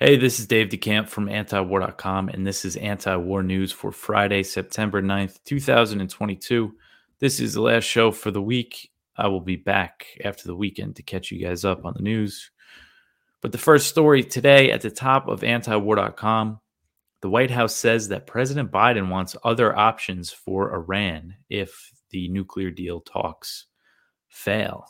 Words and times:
Hey, 0.00 0.16
this 0.16 0.38
is 0.38 0.46
Dave 0.46 0.68
DeCamp 0.68 1.08
from 1.08 1.26
antiwar.com, 1.26 2.28
and 2.28 2.46
this 2.46 2.64
is 2.64 2.76
anti 2.76 3.16
war 3.16 3.42
news 3.42 3.72
for 3.72 3.90
Friday, 3.90 4.44
September 4.44 5.02
9th, 5.02 5.42
2022. 5.44 6.72
This 7.18 7.40
is 7.40 7.54
the 7.54 7.62
last 7.62 7.82
show 7.82 8.12
for 8.12 8.30
the 8.30 8.40
week. 8.40 8.92
I 9.16 9.26
will 9.26 9.40
be 9.40 9.56
back 9.56 10.06
after 10.24 10.46
the 10.46 10.54
weekend 10.54 10.94
to 10.96 11.02
catch 11.02 11.32
you 11.32 11.44
guys 11.44 11.64
up 11.64 11.84
on 11.84 11.94
the 11.96 12.02
news. 12.04 12.52
But 13.40 13.50
the 13.50 13.58
first 13.58 13.88
story 13.88 14.22
today 14.22 14.70
at 14.70 14.82
the 14.82 14.90
top 14.92 15.26
of 15.26 15.40
antiwar.com 15.40 16.60
the 17.20 17.30
White 17.30 17.50
House 17.50 17.74
says 17.74 18.06
that 18.08 18.28
President 18.28 18.70
Biden 18.70 19.08
wants 19.08 19.34
other 19.42 19.76
options 19.76 20.30
for 20.30 20.72
Iran 20.72 21.34
if 21.50 21.90
the 22.10 22.28
nuclear 22.28 22.70
deal 22.70 23.00
talks 23.00 23.66
fail. 24.28 24.86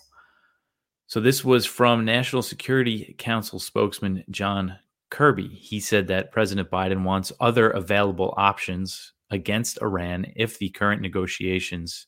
So, 1.06 1.18
this 1.18 1.43
was 1.43 1.64
from 1.64 2.04
National 2.04 2.43
Security 2.43 3.14
Council 3.16 3.59
spokesman 3.59 4.25
John 4.29 4.77
Kirby. 5.11 5.48
He 5.48 5.80
said 5.80 6.09
that 6.09 6.32
President 6.32 6.71
Biden 6.71 7.03
wants 7.03 7.32
other 7.40 7.71
available 7.71 8.35
options 8.36 9.12
against 9.30 9.80
Iran 9.82 10.26
if 10.36 10.58
the 10.58 10.71
current 10.71 11.03
negotiations 11.03 12.07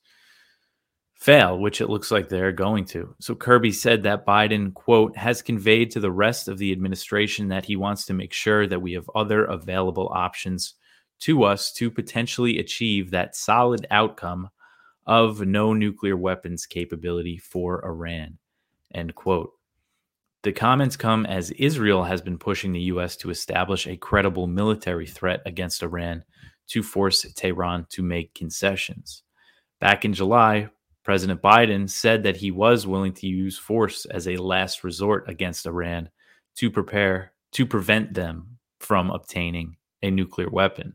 fail, 1.15 1.59
which 1.59 1.83
it 1.83 1.91
looks 1.91 2.11
like 2.11 2.29
they're 2.29 2.51
going 2.51 2.85
to. 2.87 3.15
So 3.21 3.35
Kirby 3.35 3.73
said 3.73 4.03
that 4.05 4.27
Biden, 4.27 4.73
quote, 4.73 5.17
has 5.17 5.43
conveyed 5.43 5.91
to 5.91 6.01
the 6.01 6.11
rest 6.11 6.49
of 6.49 6.57
the 6.57 6.73
administration 6.73 7.49
that 7.49 7.67
he 7.67 7.77
wants 7.77 8.07
to 8.07 8.15
make 8.15 8.33
sure 8.33 8.67
that 8.67 8.81
we 8.81 8.95
have 8.95 9.11
other 9.15 9.45
available 9.45 10.11
options 10.15 10.75
to 11.21 11.45
us 11.45 11.73
to 11.75 11.91
potentially 11.91 12.59
achieve 12.59 13.11
that 13.11 13.37
solid 13.37 13.87
outcome 13.91 14.49
of 15.07 15.43
no 15.43 15.75
nuclear 15.75 16.17
weapons 16.17 16.65
capability 16.65 17.37
for 17.37 17.85
Iran, 17.85 18.39
end 18.95 19.15
quote. 19.15 19.53
The 20.43 20.53
comments 20.53 20.97
come 20.97 21.27
as 21.27 21.51
Israel 21.51 22.05
has 22.05 22.23
been 22.23 22.39
pushing 22.39 22.73
the 22.73 22.81
U.S. 22.93 23.15
to 23.17 23.31
establish 23.31 23.87
a 23.87 23.99
credible 23.99 24.47
military 24.47 25.07
threat 25.07 25.43
against 25.45 25.83
Iran 25.83 26.25
to 26.69 26.83
force 26.83 27.27
Tehran 27.35 27.87
to 27.91 28.03
make 28.03 28.35
concessions. 28.35 29.23
Back 29.81 30.07
in 30.07 30.15
July, 30.15 30.71
President 31.05 31.43
Biden 31.43 31.91
said 31.91 32.23
that 32.23 32.39
he 32.39 32.51
was 32.51 32.87
willing 32.87 33.13
to 33.15 33.27
use 33.27 33.59
force 33.59 34.07
as 34.07 34.27
a 34.27 34.37
last 34.39 34.83
resort 34.83 35.29
against 35.29 35.67
Iran 35.67 36.09
to 36.57 36.71
prepare 36.71 37.33
to 37.53 37.67
prevent 37.67 38.15
them 38.15 38.59
from 38.79 39.11
obtaining 39.11 39.77
a 40.03 40.11
nuclear 40.11 40.49
weapon. 40.49 40.95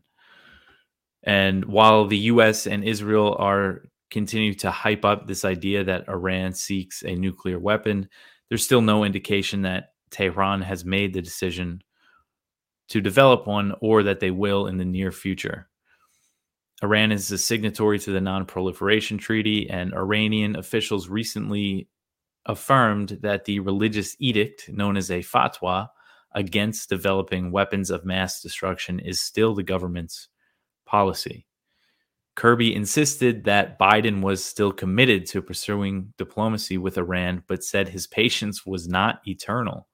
And 1.22 1.64
while 1.66 2.06
the 2.06 2.18
US 2.18 2.66
and 2.66 2.82
Israel 2.82 3.36
are 3.38 3.82
continue 4.10 4.54
to 4.54 4.70
hype 4.70 5.04
up 5.04 5.26
this 5.26 5.44
idea 5.44 5.84
that 5.84 6.08
Iran 6.08 6.52
seeks 6.52 7.02
a 7.02 7.14
nuclear 7.14 7.58
weapon, 7.58 8.08
there's 8.48 8.64
still 8.64 8.82
no 8.82 9.04
indication 9.04 9.62
that 9.62 9.90
Tehran 10.10 10.62
has 10.62 10.84
made 10.84 11.12
the 11.12 11.22
decision 11.22 11.82
to 12.88 13.00
develop 13.00 13.46
one 13.46 13.74
or 13.80 14.02
that 14.04 14.20
they 14.20 14.30
will 14.30 14.66
in 14.66 14.76
the 14.76 14.84
near 14.84 15.10
future. 15.10 15.68
Iran 16.82 17.10
is 17.10 17.30
a 17.32 17.38
signatory 17.38 17.98
to 18.00 18.12
the 18.12 18.20
Non 18.20 18.44
Proliferation 18.44 19.18
Treaty, 19.18 19.68
and 19.68 19.94
Iranian 19.94 20.56
officials 20.56 21.08
recently 21.08 21.88
affirmed 22.44 23.18
that 23.22 23.46
the 23.46 23.60
religious 23.60 24.14
edict, 24.20 24.68
known 24.68 24.96
as 24.96 25.10
a 25.10 25.20
fatwa, 25.20 25.88
against 26.32 26.90
developing 26.90 27.50
weapons 27.50 27.90
of 27.90 28.04
mass 28.04 28.42
destruction 28.42 29.00
is 29.00 29.20
still 29.20 29.54
the 29.54 29.62
government's 29.62 30.28
policy. 30.84 31.46
Kirby 32.36 32.74
insisted 32.74 33.44
that 33.44 33.78
Biden 33.78 34.20
was 34.20 34.44
still 34.44 34.70
committed 34.70 35.24
to 35.26 35.40
pursuing 35.40 36.12
diplomacy 36.18 36.76
with 36.76 36.98
Iran, 36.98 37.42
but 37.46 37.64
said 37.64 37.88
his 37.88 38.06
patience 38.06 38.66
was 38.66 38.86
not 38.86 39.20
eternal. 39.26 39.88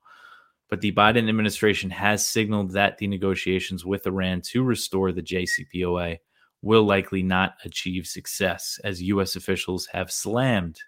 But 0.69 0.81
the 0.81 0.91
Biden 0.91 1.29
administration 1.29 1.89
has 1.91 2.27
signaled 2.27 2.73
that 2.73 2.97
the 2.97 3.07
negotiations 3.07 3.85
with 3.85 4.05
Iran 4.05 4.41
to 4.41 4.63
restore 4.63 5.13
the 5.13 5.21
JCPOA 5.21 6.17
will 6.61 6.83
likely 6.83 7.23
not 7.23 7.55
achieve 7.63 8.07
success, 8.07 8.77
as 8.83 9.01
U.S. 9.03 9.37
officials 9.37 9.85
have 9.87 10.11
slammed 10.11 10.79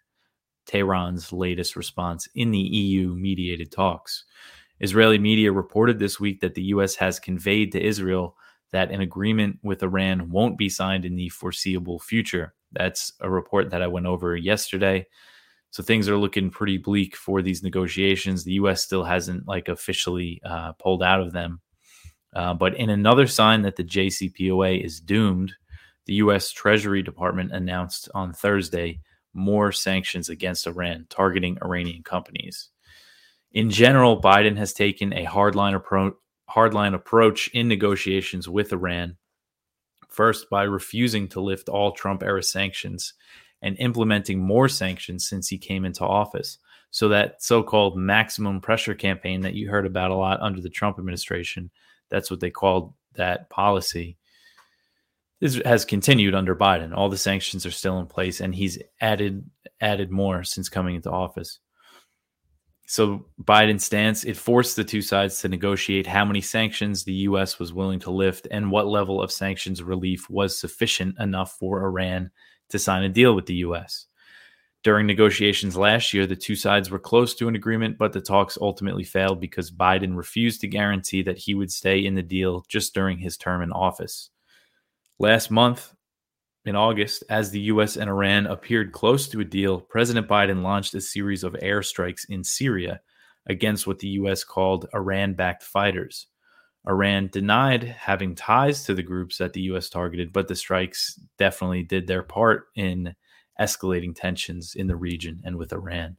Tehran's 0.65 1.31
latest 1.31 1.77
response 1.77 2.27
in 2.35 2.51
the 2.51 2.59
EU 2.59 3.15
mediated 3.15 3.71
talks. 3.71 4.25
Israeli 4.81 5.19
media 5.19 5.53
reported 5.53 5.99
this 5.99 6.19
week 6.19 6.41
that 6.41 6.55
the 6.55 6.63
U.S. 6.63 6.95
has 6.95 7.17
conveyed 7.17 7.71
to 7.71 7.81
Israel 7.81 8.35
that 8.71 8.91
an 8.91 9.01
agreement 9.01 9.59
with 9.63 9.83
Iran 9.83 10.29
won't 10.29 10.57
be 10.57 10.69
signed 10.69 11.05
in 11.05 11.15
the 11.15 11.29
foreseeable 11.29 11.99
future. 11.99 12.53
That's 12.71 13.13
a 13.21 13.29
report 13.29 13.69
that 13.69 13.81
I 13.81 13.87
went 13.87 14.05
over 14.05 14.35
yesterday. 14.35 15.07
So 15.71 15.83
things 15.83 16.07
are 16.07 16.17
looking 16.17 16.49
pretty 16.49 16.77
bleak 16.77 17.15
for 17.15 17.41
these 17.41 17.63
negotiations. 17.63 18.43
The 18.43 18.53
U.S. 18.53 18.83
still 18.83 19.03
hasn't 19.03 19.47
like 19.47 19.67
officially 19.67 20.41
uh, 20.45 20.73
pulled 20.73 21.03
out 21.03 21.21
of 21.21 21.33
them. 21.33 21.61
Uh, 22.33 22.53
but 22.53 22.75
in 22.75 22.89
another 22.89 23.27
sign 23.27 23.61
that 23.61 23.75
the 23.75 23.83
JCPOA 23.83 24.83
is 24.83 24.99
doomed, 24.99 25.53
the 26.05 26.15
U.S. 26.15 26.51
Treasury 26.51 27.01
Department 27.01 27.51
announced 27.51 28.09
on 28.13 28.33
Thursday 28.33 28.99
more 29.33 29.71
sanctions 29.71 30.29
against 30.29 30.67
Iran, 30.67 31.07
targeting 31.09 31.57
Iranian 31.61 32.03
companies. 32.03 32.69
In 33.51 33.69
general, 33.69 34.21
Biden 34.21 34.57
has 34.57 34.73
taken 34.73 35.13
a 35.13 35.25
hardline 35.25 35.75
approach 35.75 36.15
hardline 36.49 36.93
approach 36.93 37.49
in 37.49 37.67
negotiations 37.67 38.47
with 38.47 38.71
Iran. 38.71 39.17
First, 40.09 40.49
by 40.49 40.63
refusing 40.63 41.27
to 41.29 41.41
lift 41.41 41.69
all 41.69 41.91
Trump 41.91 42.23
era 42.23 42.43
sanctions 42.43 43.13
and 43.61 43.75
implementing 43.79 44.39
more 44.39 44.69
sanctions 44.69 45.27
since 45.27 45.47
he 45.47 45.57
came 45.57 45.85
into 45.85 46.05
office. 46.05 46.57
So, 46.91 47.09
that 47.09 47.43
so 47.43 47.63
called 47.63 47.97
maximum 47.97 48.61
pressure 48.61 48.95
campaign 48.95 49.41
that 49.41 49.55
you 49.55 49.69
heard 49.69 49.85
about 49.85 50.11
a 50.11 50.15
lot 50.15 50.39
under 50.39 50.61
the 50.61 50.69
Trump 50.69 50.97
administration, 50.97 51.69
that's 52.09 52.31
what 52.31 52.39
they 52.39 52.51
called 52.51 52.93
that 53.15 53.49
policy, 53.49 54.17
this 55.39 55.61
has 55.65 55.85
continued 55.85 56.33
under 56.33 56.55
Biden. 56.55 56.95
All 56.95 57.09
the 57.09 57.17
sanctions 57.17 57.65
are 57.65 57.71
still 57.71 57.99
in 57.99 58.07
place, 58.07 58.39
and 58.39 58.55
he's 58.55 58.79
added 59.01 59.49
added 59.81 60.11
more 60.11 60.43
since 60.43 60.69
coming 60.69 60.95
into 60.95 61.11
office. 61.11 61.59
So 62.87 63.25
Biden's 63.43 63.83
stance 63.83 64.23
it 64.23 64.37
forced 64.37 64.75
the 64.75 64.83
two 64.83 65.01
sides 65.01 65.41
to 65.41 65.49
negotiate 65.49 66.05
how 66.05 66.23
many 66.23 66.41
sanctions 66.41 67.03
the 67.03 67.13
US 67.13 67.57
was 67.57 67.73
willing 67.73 67.99
to 68.01 68.11
lift 68.11 68.47
and 68.51 68.69
what 68.69 68.87
level 68.87 69.21
of 69.21 69.31
sanctions 69.31 69.81
relief 69.81 70.29
was 70.29 70.57
sufficient 70.57 71.19
enough 71.19 71.57
for 71.57 71.83
Iran 71.83 72.29
to 72.69 72.79
sign 72.79 73.03
a 73.03 73.09
deal 73.09 73.35
with 73.35 73.47
the 73.47 73.55
US. 73.55 74.05
During 74.83 75.07
negotiations 75.07 75.75
last 75.75 76.13
year, 76.13 76.27
the 76.27 76.35
two 76.35 76.55
sides 76.55 76.91
were 76.91 76.99
close 76.99 77.33
to 77.35 77.47
an 77.47 77.55
agreement, 77.55 77.97
but 77.97 78.13
the 78.13 78.21
talks 78.21 78.55
ultimately 78.61 79.03
failed 79.03 79.41
because 79.41 79.71
Biden 79.71 80.15
refused 80.15 80.61
to 80.61 80.67
guarantee 80.67 81.23
that 81.23 81.39
he 81.39 81.55
would 81.55 81.71
stay 81.71 82.05
in 82.05 82.13
the 82.13 82.21
deal 82.21 82.63
just 82.67 82.93
during 82.93 83.17
his 83.17 83.35
term 83.35 83.63
in 83.63 83.71
office. 83.71 84.29
Last 85.17 85.49
month, 85.49 85.94
in 86.65 86.75
August, 86.75 87.23
as 87.29 87.51
the 87.51 87.59
U.S. 87.61 87.95
and 87.95 88.09
Iran 88.09 88.47
appeared 88.47 88.91
close 88.91 89.27
to 89.29 89.39
a 89.39 89.45
deal, 89.45 89.79
President 89.79 90.27
Biden 90.27 90.63
launched 90.63 90.95
a 90.95 91.01
series 91.01 91.43
of 91.43 91.53
airstrikes 91.53 92.25
in 92.29 92.43
Syria 92.43 93.01
against 93.47 93.85
what 93.85 93.99
the 93.99 94.07
U.S. 94.09 94.43
called 94.43 94.87
Iran 94.93 95.33
backed 95.33 95.63
fighters. 95.63 96.27
Iran 96.87 97.29
denied 97.31 97.83
having 97.83 98.35
ties 98.35 98.83
to 98.83 98.93
the 98.93 99.03
groups 99.03 99.37
that 99.37 99.53
the 99.53 99.61
U.S. 99.61 99.89
targeted, 99.89 100.33
but 100.33 100.47
the 100.47 100.55
strikes 100.55 101.19
definitely 101.37 101.83
did 101.83 102.07
their 102.07 102.23
part 102.23 102.67
in 102.75 103.15
escalating 103.59 104.15
tensions 104.15 104.75
in 104.75 104.87
the 104.87 104.95
region 104.95 105.41
and 105.45 105.57
with 105.57 105.73
Iran. 105.73 106.15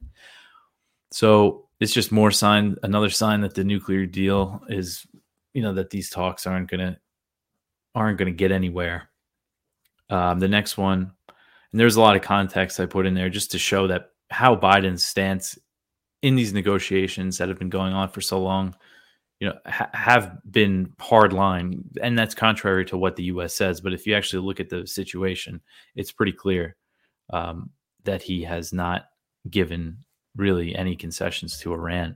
So 1.11 1.67
it's 1.79 1.93
just 1.93 2.11
more 2.11 2.31
sign, 2.31 2.75
another 2.83 3.09
sign 3.09 3.41
that 3.41 3.55
the 3.55 3.63
nuclear 3.63 4.05
deal 4.05 4.61
is, 4.67 5.05
you 5.53 5.61
know, 5.61 5.73
that 5.73 5.89
these 5.89 6.09
talks 6.09 6.45
aren't 6.45 6.69
gonna 6.69 6.97
aren't 7.95 8.17
gonna 8.17 8.31
get 8.31 8.51
anywhere. 8.51 9.09
Um, 10.09 10.39
the 10.39 10.47
next 10.47 10.77
one, 10.77 11.11
and 11.71 11.79
there's 11.79 11.95
a 11.95 12.01
lot 12.01 12.15
of 12.15 12.21
context 12.21 12.79
I 12.79 12.85
put 12.85 13.05
in 13.05 13.13
there 13.13 13.29
just 13.29 13.51
to 13.51 13.59
show 13.59 13.87
that 13.87 14.11
how 14.29 14.55
Biden's 14.55 15.03
stance 15.03 15.57
in 16.21 16.35
these 16.35 16.53
negotiations 16.53 17.37
that 17.37 17.49
have 17.49 17.59
been 17.59 17.69
going 17.69 17.93
on 17.93 18.09
for 18.09 18.21
so 18.21 18.41
long, 18.41 18.75
you 19.39 19.47
know, 19.47 19.55
ha- 19.65 19.89
have 19.93 20.37
been 20.49 20.93
hard 20.99 21.33
line, 21.33 21.83
and 22.01 22.17
that's 22.17 22.33
contrary 22.33 22.85
to 22.85 22.97
what 22.97 23.15
the 23.15 23.25
U.S. 23.25 23.53
says. 23.53 23.81
But 23.81 23.93
if 23.93 24.07
you 24.07 24.15
actually 24.15 24.45
look 24.45 24.59
at 24.59 24.69
the 24.69 24.87
situation, 24.87 25.61
it's 25.95 26.11
pretty 26.11 26.31
clear 26.31 26.75
um, 27.31 27.69
that 28.03 28.21
he 28.21 28.43
has 28.43 28.73
not 28.73 29.05
given 29.49 29.99
really 30.35 30.75
any 30.75 30.95
concessions 30.95 31.59
to 31.59 31.73
Iran. 31.73 32.15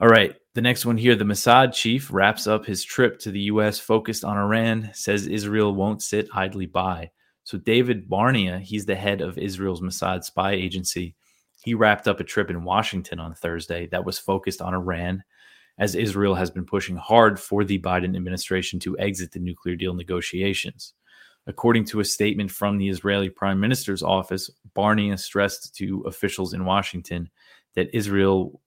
All 0.00 0.08
right, 0.08 0.34
the 0.54 0.60
next 0.60 0.84
one 0.84 0.98
here 0.98 1.16
the 1.16 1.24
Mossad 1.24 1.72
chief 1.72 2.12
wraps 2.12 2.46
up 2.46 2.66
his 2.66 2.84
trip 2.84 3.18
to 3.20 3.30
the 3.30 3.40
U.S. 3.42 3.78
focused 3.78 4.24
on 4.24 4.36
Iran, 4.36 4.90
says 4.92 5.26
Israel 5.26 5.74
won't 5.74 6.02
sit 6.02 6.28
idly 6.34 6.66
by. 6.66 7.10
So, 7.44 7.58
David 7.58 8.08
Barnea, 8.08 8.58
he's 8.58 8.86
the 8.86 8.94
head 8.94 9.20
of 9.20 9.38
Israel's 9.38 9.80
Mossad 9.80 10.24
spy 10.24 10.52
agency. 10.52 11.14
He 11.64 11.74
wrapped 11.74 12.06
up 12.06 12.20
a 12.20 12.24
trip 12.24 12.50
in 12.50 12.64
Washington 12.64 13.18
on 13.18 13.34
Thursday 13.34 13.86
that 13.88 14.04
was 14.04 14.18
focused 14.18 14.60
on 14.60 14.74
Iran, 14.74 15.24
as 15.78 15.94
Israel 15.94 16.34
has 16.34 16.50
been 16.50 16.66
pushing 16.66 16.96
hard 16.96 17.40
for 17.40 17.64
the 17.64 17.78
Biden 17.78 18.14
administration 18.14 18.78
to 18.80 18.98
exit 18.98 19.32
the 19.32 19.40
nuclear 19.40 19.74
deal 19.74 19.94
negotiations. 19.94 20.92
According 21.46 21.86
to 21.86 22.00
a 22.00 22.04
statement 22.04 22.50
from 22.50 22.78
the 22.78 22.88
Israeli 22.88 23.30
Prime 23.30 23.58
Minister's 23.58 24.02
office, 24.02 24.50
Barnea 24.74 25.16
stressed 25.16 25.74
to 25.76 26.02
officials 26.06 26.52
in 26.52 26.64
Washington 26.64 27.30
that 27.74 27.96
Israel 27.96 28.60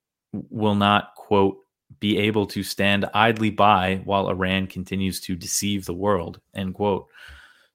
will 0.50 0.76
not, 0.76 1.16
quote, 1.16 1.58
be 2.00 2.18
able 2.18 2.46
to 2.48 2.64
stand 2.64 3.06
idly 3.14 3.50
by 3.50 4.02
while 4.04 4.30
Iran 4.30 4.68
continues 4.68 5.22
to 5.22 5.36
deceive 5.36 5.86
the 5.86 5.94
world. 5.94 6.40
End 6.54 6.74
quote. 6.74 7.08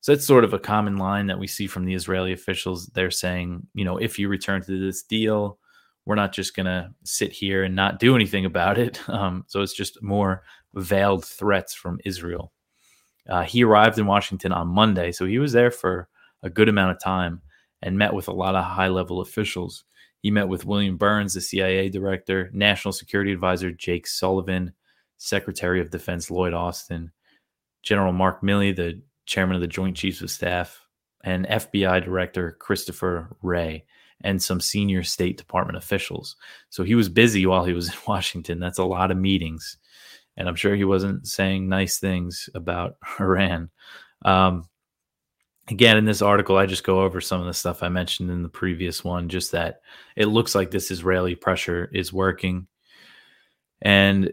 So 0.01 0.13
that's 0.15 0.27
sort 0.27 0.45
of 0.45 0.55
a 0.55 0.59
common 0.59 0.97
line 0.97 1.27
that 1.27 1.39
we 1.39 1.47
see 1.47 1.67
from 1.67 1.85
the 1.85 1.95
Israeli 1.95 2.33
officials. 2.33 2.87
They're 2.87 3.11
saying, 3.11 3.67
you 3.75 3.85
know, 3.85 3.99
if 3.99 4.19
you 4.19 4.29
return 4.29 4.63
to 4.63 4.81
this 4.81 5.03
deal, 5.03 5.59
we're 6.07 6.15
not 6.15 6.33
just 6.33 6.57
going 6.57 6.67
to 6.67 6.91
sit 7.05 7.33
here 7.33 7.65
and 7.65 7.77
not 7.77 7.99
do 7.99 8.17
anything 8.17 8.45
about 8.45 8.79
it. 8.79 9.01
Um, 9.09 9.45
so 9.49 9.61
it's 9.61 9.75
just 9.75 10.03
more 10.03 10.45
veiled 10.75 11.25
threats 11.25 11.75
from 11.75 11.99
Israel. 12.05 12.53
Uh, 13.29 13.43
he 13.43 13.65
arrived 13.65 13.99
in 13.99 14.07
Washington 14.07 14.53
on 14.53 14.69
Monday, 14.69 15.13
so 15.13 15.27
he 15.27 15.39
was 15.39 15.53
there 15.53 15.71
for 15.71 16.09
a 16.43 16.49
good 16.49 16.69
amount 16.69 16.93
of 16.93 17.03
time 17.03 17.43
and 17.83 17.99
met 17.99 18.15
with 18.15 18.29
a 18.29 18.33
lot 18.33 18.55
of 18.55 18.65
high 18.65 18.89
level 18.89 19.21
officials. 19.21 19.85
He 20.21 20.31
met 20.31 20.49
with 20.49 20.67
William 20.67 20.97
Burns, 20.97 21.35
the 21.35 21.41
CIA 21.41 21.89
director, 21.89 22.51
National 22.53 22.93
Security 22.93 23.33
Advisor 23.33 23.73
Jake 23.73 24.07
Sullivan, 24.07 24.75
Secretary 25.17 25.81
of 25.81 25.91
Defense 25.91 26.31
Lloyd 26.31 26.55
Austin, 26.55 27.13
General 27.83 28.13
Mark 28.13 28.43
Milley, 28.43 28.75
the 28.75 29.01
chairman 29.27 29.55
of 29.55 29.61
the 29.61 29.67
Joint 29.67 29.97
Chiefs 29.97 30.21
of 30.21 30.31
Staff, 30.31 30.87
and 31.23 31.47
FBI 31.47 32.05
Director 32.05 32.57
Christopher 32.59 33.37
Wray, 33.43 33.85
and 34.23 34.43
some 34.43 34.61
senior 34.61 35.03
State 35.03 35.37
Department 35.37 35.79
officials. 35.79 36.37
So 36.69 36.83
he 36.83 36.95
was 36.95 37.09
busy 37.09 37.47
while 37.47 37.65
he 37.65 37.73
was 37.73 37.89
in 37.93 37.95
Washington. 38.07 38.61
That's 38.61 38.79
a 38.79 38.85
lot 38.85 39.11
of 39.11 39.17
meetings. 39.17 39.79
And 40.37 40.49
I'm 40.49 40.57
sure 40.57 40.75
he 40.75 40.85
wasn't 40.85 41.27
saying 41.27 41.69
nice 41.69 41.99
things 41.99 42.49
about 42.55 42.97
Iran. 43.21 43.71
Um, 44.25 44.70
again 45.71 45.97
in 45.97 46.05
this 46.05 46.23
article 46.23 46.57
i 46.57 46.67
just 46.67 46.85
go 46.85 47.03
over 47.03 47.21
some 47.21 47.41
of 47.41 47.47
the 47.47 47.55
stuff 47.55 47.83
i 47.83 47.89
mentioned 47.89 48.31
in 48.31 48.43
the 48.43 48.49
previous 48.49 49.05
one 49.05 49.29
just 49.29 49.53
that 49.53 49.81
it 50.17 50.27
looks 50.27 50.55
like 50.55 50.71
this 50.71 50.91
israeli 50.91 51.35
pressure 51.35 51.89
is 51.93 52.13
working. 52.13 52.67
And 53.83 54.33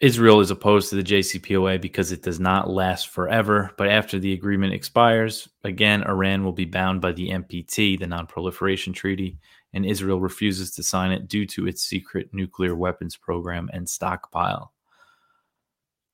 israel 0.00 0.40
is 0.40 0.50
opposed 0.50 0.90
to 0.90 0.96
the 0.96 1.02
jcpoa 1.02 1.80
because 1.80 2.12
it 2.12 2.22
does 2.22 2.40
not 2.40 2.68
last 2.68 3.08
forever. 3.08 3.70
But 3.78 3.88
after 3.88 4.18
the 4.18 4.32
agreement 4.32 4.74
expires 4.74 5.48
again 5.62 6.02
iran 6.02 6.44
will 6.44 6.52
be 6.52 6.64
bound 6.64 7.00
by 7.00 7.12
the 7.12 7.28
npt 7.28 7.98
the 7.98 8.06
non-proliferation 8.06 8.92
treaty 8.92 9.38
and 9.72 9.86
israel 9.86 10.20
refuses 10.20 10.72
to 10.72 10.82
sign 10.82 11.12
it 11.12 11.28
due 11.28 11.46
to 11.46 11.66
its 11.66 11.82
secret 11.82 12.30
nuclear 12.32 12.74
weapons 12.74 13.16
program 13.16 13.68
and 13.72 13.88
stockpile. 13.88 14.72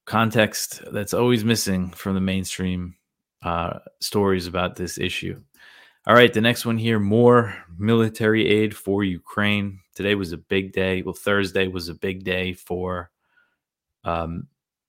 Context 0.07 0.83
that's 0.93 1.15
always 1.15 1.45
missing 1.45 1.91
from 1.91 2.15
the 2.15 2.21
mainstream 2.21 2.97
uh, 3.43 3.79
stories 4.01 4.47
about 4.47 4.77
this 4.77 4.99
issue. 4.99 5.41
All 6.07 6.15
right, 6.15 6.33
the 6.33 6.41
next 6.41 6.65
one 6.65 6.79
here 6.79 6.99
more 6.99 7.55
military 7.79 8.47
aid 8.47 8.75
for 8.75 9.05
Ukraine. 9.05 9.81
Today 9.95 10.15
was 10.15 10.33
a 10.33 10.39
big 10.39 10.73
day. 10.73 11.03
Well, 11.03 11.15
Thursday 11.15 11.69
was 11.69 11.89
a 11.89 11.95
big 11.95 12.25
day 12.25 12.55
for 12.55 13.11
um, 14.05 14.47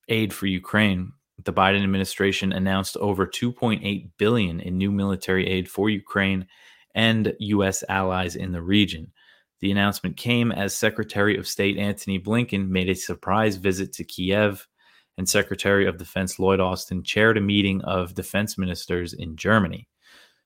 aid 0.07 0.33
for 0.33 0.47
Ukraine. 0.47 1.11
The 1.43 1.53
Biden 1.53 1.83
administration 1.83 2.53
announced 2.53 2.97
over 2.97 3.25
2.8 3.25 4.09
billion 4.17 4.59
in 4.59 4.77
new 4.77 4.91
military 4.91 5.47
aid 5.47 5.69
for 5.69 5.89
Ukraine 5.89 6.47
and 6.95 7.33
US 7.39 7.83
allies 7.89 8.35
in 8.35 8.51
the 8.51 8.61
region. 8.61 9.11
The 9.59 9.71
announcement 9.71 10.17
came 10.17 10.51
as 10.51 10.75
Secretary 10.75 11.37
of 11.37 11.47
State 11.47 11.77
Antony 11.77 12.19
Blinken 12.19 12.67
made 12.69 12.89
a 12.89 12.95
surprise 12.95 13.57
visit 13.57 13.93
to 13.93 14.03
Kiev 14.03 14.67
and 15.17 15.27
Secretary 15.27 15.85
of 15.85 15.97
Defense 15.97 16.39
Lloyd 16.39 16.59
Austin 16.59 17.03
chaired 17.03 17.37
a 17.37 17.41
meeting 17.41 17.81
of 17.81 18.13
defense 18.13 18.57
ministers 18.57 19.13
in 19.13 19.35
Germany. 19.35 19.87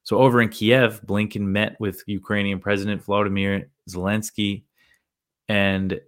So, 0.04 0.20
over 0.20 0.42
in 0.42 0.50
Kiev, 0.50 1.02
Blinken 1.06 1.42
met 1.42 1.80
with 1.80 2.04
Ukrainian 2.06 2.60
President 2.60 3.04
Volodymyr 3.04 3.66
Zelensky 3.90 4.64
and 5.48 6.00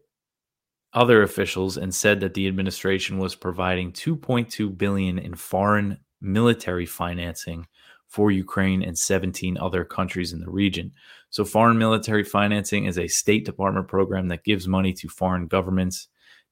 other 0.94 1.24
officials 1.24 1.77
and 1.77 1.94
said 1.94 2.19
that 2.19 2.33
the 2.33 2.48
administration 2.48 3.18
was 3.18 3.36
providing 3.36 3.92
2.2 3.92 4.77
billion 4.77 5.19
in 5.19 5.36
foreign 5.36 5.98
military 6.21 6.86
financing 6.86 7.68
for 8.07 8.31
Ukraine 8.31 8.81
and 8.83 8.98
17 8.98 9.57
other 9.57 9.83
countries 9.83 10.31
in 10.31 10.39
the 10.39 10.50
region. 10.50 10.92
So, 11.30 11.44
foreign 11.44 11.77
military 11.77 12.24
financing 12.24 12.86
is 12.86 12.98
a 12.98 13.07
State 13.07 13.45
Department 13.45 13.88
program 13.88 14.27
that 14.30 14.44
gives 14.44 14.68
money 14.68 14.94
to 14.94 15.09
foreign 15.09 15.48
governments 15.48 16.07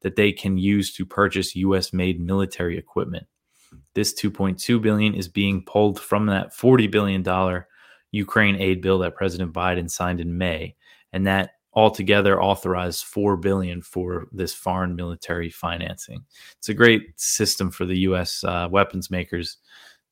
that 0.05 0.15
they 0.15 0.31
can 0.31 0.55
use 0.55 0.93
to 0.93 1.03
purchase 1.03 1.55
US 1.55 1.91
made 1.91 2.21
military 2.21 2.77
equipment. 2.77 3.25
This 3.95 4.13
2.2 4.13 4.79
billion 4.79 5.15
is 5.15 5.27
being 5.27 5.65
pulled 5.65 5.99
from 5.99 6.27
that 6.27 6.53
40 6.53 6.85
billion 6.85 7.23
dollar 7.23 7.67
Ukraine 8.11 8.55
aid 8.57 8.81
bill 8.81 8.99
that 8.99 9.15
President 9.15 9.51
Biden 9.51 9.89
signed 9.89 10.19
in 10.19 10.37
May 10.37 10.75
and 11.11 11.25
that 11.25 11.53
altogether 11.73 12.39
authorized 12.39 13.03
4 13.03 13.35
billion 13.37 13.81
for 13.81 14.27
this 14.31 14.53
foreign 14.53 14.95
military 14.95 15.49
financing. 15.49 16.23
It's 16.59 16.69
a 16.69 16.75
great 16.75 17.19
system 17.19 17.71
for 17.71 17.87
the 17.87 17.97
US 18.01 18.43
uh, 18.43 18.67
weapons 18.69 19.09
makers. 19.09 19.57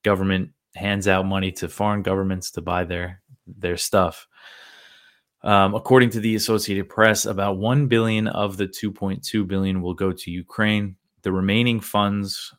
Government 0.04 0.50
hands 0.76 1.08
out 1.08 1.28
money 1.28 1.52
to 1.52 1.70
foreign 1.70 2.02
governments 2.02 2.50
to 2.54 2.62
buy 2.62 2.84
their 2.84 3.22
their 3.46 3.78
stuff. 3.78 4.28
Um, 5.44 5.76
according 5.76 6.10
to 6.12 6.22
the 6.22 6.36
Associated 6.36 6.88
Press, 6.88 7.26
about 7.26 7.58
1 7.58 7.88
billion 7.88 8.28
of 8.28 8.56
the 8.56 8.68
2.2 8.68 9.46
billion 9.46 9.82
will 9.82 9.94
go 9.94 10.14
to 10.14 10.32
Ukraine. 10.32 10.96
The 11.24 11.34
remaining 11.34 11.82
funds, 11.82 12.54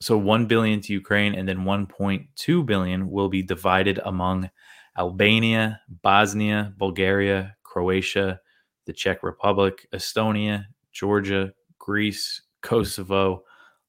so 0.00 0.18
1 0.18 0.46
billion 0.46 0.80
to 0.80 0.92
Ukraine 0.92 1.34
and 1.34 1.48
then 1.48 1.58
1.2 1.58 2.66
billion 2.66 3.10
will 3.10 3.28
be 3.28 3.42
divided 3.42 4.00
among 4.04 4.50
Albania, 4.98 5.80
Bosnia, 6.02 6.74
Bulgaria, 6.76 7.56
Croatia, 7.62 8.40
the 8.86 8.92
Czech 8.92 9.22
Republic, 9.22 9.86
Estonia, 9.94 10.66
Georgia, 10.92 11.52
Greece, 11.78 12.42
Kosovo, 12.62 13.44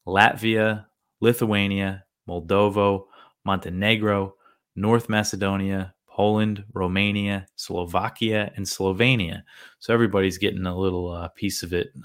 Latvia, 0.07 0.85
Lithuania, 1.19 2.05
Moldova, 2.27 3.03
Montenegro, 3.43 4.35
North 4.75 5.09
Macedonia, 5.09 5.95
Poland, 6.19 6.65
Romania, 6.73 7.47
Slovakia, 7.55 8.51
and 8.57 8.65
Slovenia. 8.65 9.43
So 9.79 9.93
everybody's 9.93 10.37
getting 10.37 10.65
a 10.65 10.77
little 10.77 11.13
uh, 11.13 11.29
piece 11.29 11.63
of 11.63 11.71
it. 11.71 11.91
and 11.95 12.03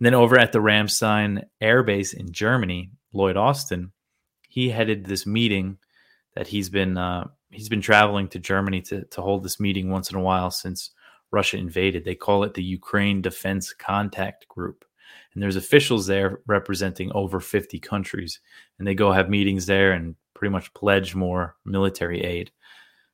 then 0.00 0.12
over 0.12 0.38
at 0.38 0.52
the 0.52 0.58
Ramstein 0.58 1.42
Air 1.62 1.82
Base 1.82 2.12
in 2.12 2.30
Germany, 2.30 2.90
Lloyd 3.14 3.38
Austin, 3.38 3.92
he 4.50 4.68
headed 4.68 5.06
this 5.06 5.24
meeting 5.24 5.78
that 6.34 6.46
he's 6.46 6.68
been 6.68 6.98
uh, 6.98 7.28
he's 7.48 7.70
been 7.70 7.80
traveling 7.80 8.28
to 8.28 8.38
Germany 8.38 8.82
to 8.82 9.06
to 9.06 9.22
hold 9.22 9.42
this 9.42 9.58
meeting 9.58 9.88
once 9.88 10.10
in 10.10 10.18
a 10.18 10.22
while 10.22 10.50
since 10.50 10.90
Russia 11.30 11.56
invaded. 11.56 12.04
They 12.04 12.16
call 12.16 12.44
it 12.44 12.52
the 12.52 12.62
Ukraine 12.62 13.22
Defense 13.22 13.72
Contact 13.72 14.46
Group. 14.46 14.84
And 15.32 15.42
there's 15.42 15.56
officials 15.56 16.06
there 16.06 16.40
representing 16.46 17.10
over 17.12 17.40
50 17.40 17.80
countries. 17.80 18.40
And 18.78 18.86
they 18.86 18.94
go 18.94 19.10
have 19.10 19.30
meetings 19.30 19.64
there 19.64 19.92
and 19.92 20.16
pretty 20.34 20.52
much 20.52 20.74
pledge 20.74 21.14
more 21.14 21.56
military 21.64 22.20
aid. 22.20 22.50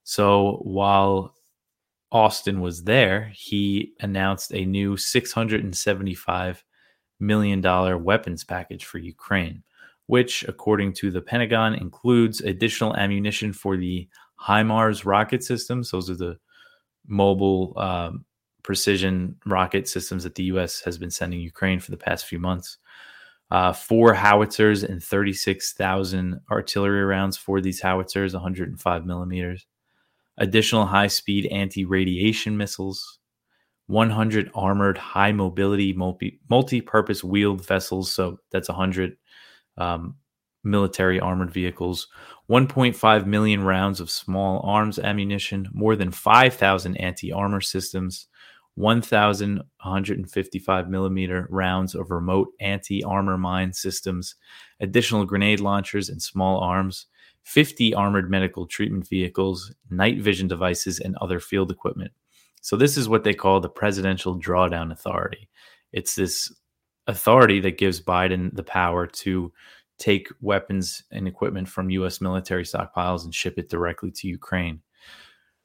So 0.05 0.59
while 0.63 1.35
Austin 2.11 2.61
was 2.61 2.85
there, 2.85 3.33
he 3.35 3.95
announced 4.01 4.53
a 4.53 4.65
new 4.65 4.97
$675 4.97 6.63
million 7.21 8.05
weapons 8.05 8.45
package 8.45 8.85
for 8.85 8.99
Ukraine, 8.99 9.63
which, 10.07 10.43
according 10.45 10.93
to 10.95 11.11
the 11.11 11.23
Pentagon, 11.23 11.75
includes 11.75 12.41
additional 12.41 12.95
ammunition 12.97 13.53
for 13.53 13.77
the 13.77 14.09
HIMARS 14.41 15.07
rocket 15.07 15.43
systems. 15.43 15.91
Those 15.91 16.11
are 16.11 16.17
the 16.17 16.39
mobile 17.07 17.73
um, 17.77 18.25
precision 18.63 19.37
rocket 19.47 19.89
systems 19.89 20.25
that 20.25 20.35
the 20.35 20.45
U.S. 20.45 20.83
has 20.83 20.99
been 20.99 21.11
sending 21.11 21.41
Ukraine 21.41 21.81
for 21.81 21.93
the 21.93 21.97
past 21.97 22.27
few 22.27 22.39
months. 22.39 22.79
Uh, 23.51 23.73
four 23.73 24.15
howitzers 24.15 24.83
and 24.83 25.03
36,000 25.03 26.41
artillery 26.51 27.05
rounds 27.05 27.37
for 27.37 27.61
these 27.61 27.81
howitzers, 27.81 28.33
105 28.33 29.07
millimeters 29.07 29.67
additional 30.39 30.87
high 30.87 31.07
speed 31.07 31.47
anti 31.47 31.85
radiation 31.85 32.57
missiles, 32.57 33.19
100 33.87 34.51
armored 34.55 34.99
high 34.99 35.33
mobility 35.33 35.95
multi 36.49 36.81
purpose 36.81 37.23
wheeled 37.23 37.67
vessels. 37.67 38.13
So 38.13 38.39
that's 38.51 38.69
100 38.69 39.17
um, 39.77 40.17
military 40.65 41.21
armored 41.21 41.51
vehicles, 41.51 42.09
1.5 42.51 43.27
million 43.27 43.63
rounds 43.65 44.01
of 44.01 44.11
small 44.11 44.61
arms 44.65 44.99
ammunition, 44.99 45.69
more 45.73 45.97
than 45.97 46.11
5,000 46.11 46.97
anti 46.97 47.33
armor 47.33 47.61
systems. 47.61 48.29
1,155 48.75 50.89
millimeter 50.89 51.47
rounds 51.51 51.95
of 51.95 52.11
remote 52.11 52.49
anti 52.59 53.05
armor 53.05 53.37
mine 53.37 53.71
systems, 53.75 54.35
additional 54.81 55.27
grenade 55.27 55.61
launchers 55.61 56.09
and 56.09 56.23
small 56.23 56.59
arms, 56.61 57.05
50 57.45 57.95
armored 57.95 58.31
medical 58.31 58.67
treatment 58.67 59.09
vehicles, 59.09 59.75
night 59.91 60.21
vision 60.21 60.49
devices, 60.49 61.01
and 61.01 61.17
other 61.17 61.41
field 61.41 61.71
equipment. 61.71 62.13
So, 62.61 62.77
this 62.77 62.97
is 62.97 63.09
what 63.09 63.25
they 63.25 63.35
call 63.35 63.61
the 63.61 63.69
Presidential 63.69 64.39
Drawdown 64.39 64.93
Authority. 64.93 65.49
It's 65.93 66.15
this 66.15 66.53
authority 67.07 67.61
that 67.61 67.79
gives 67.79 68.01
Biden 68.01 68.55
the 68.55 68.63
power 68.63 69.07
to 69.07 69.53
take 69.99 70.29
weapons 70.41 71.03
and 71.11 71.29
equipment 71.29 71.69
from 71.69 71.91
U.S. 71.91 72.21
military 72.21 72.65
stockpiles 72.65 73.25
and 73.25 73.35
ship 73.35 73.59
it 73.59 73.69
directly 73.69 74.11
to 74.13 74.29
Ukraine. 74.29 74.81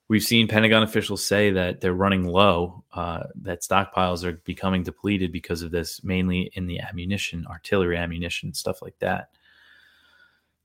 We've 0.08 0.22
seen 0.22 0.48
Pentagon 0.48 0.82
officials 0.82 1.24
say 1.24 1.50
that 1.50 1.80
they're 1.80 1.92
running 1.92 2.26
low, 2.26 2.82
uh, 2.94 3.24
that 3.42 3.62
stockpiles 3.62 4.24
are 4.24 4.40
becoming 4.44 4.82
depleted 4.82 5.32
because 5.32 5.60
of 5.62 5.70
this, 5.70 6.02
mainly 6.02 6.50
in 6.54 6.66
the 6.66 6.80
ammunition, 6.80 7.46
artillery 7.46 7.96
ammunition, 7.98 8.54
stuff 8.54 8.80
like 8.80 8.98
that. 9.00 9.28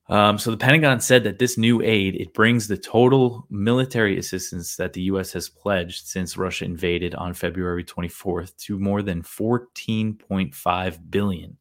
Um, 0.09 0.37
so 0.37 0.51
the 0.51 0.57
Pentagon 0.57 0.99
said 0.99 1.23
that 1.23 1.39
this 1.39 1.57
new 1.57 1.81
aid 1.81 2.15
it 2.15 2.33
brings 2.33 2.67
the 2.67 2.77
total 2.77 3.47
military 3.49 4.17
assistance 4.17 4.75
that 4.75 4.93
the 4.93 5.03
U.S. 5.03 5.31
has 5.31 5.47
pledged 5.47 6.07
since 6.07 6.35
Russia 6.37 6.65
invaded 6.65 7.15
on 7.15 7.33
February 7.33 7.85
24th 7.85 8.55
to 8.57 8.77
more 8.77 9.01
than 9.01 9.23
14.5 9.23 10.99
billion. 11.09 11.57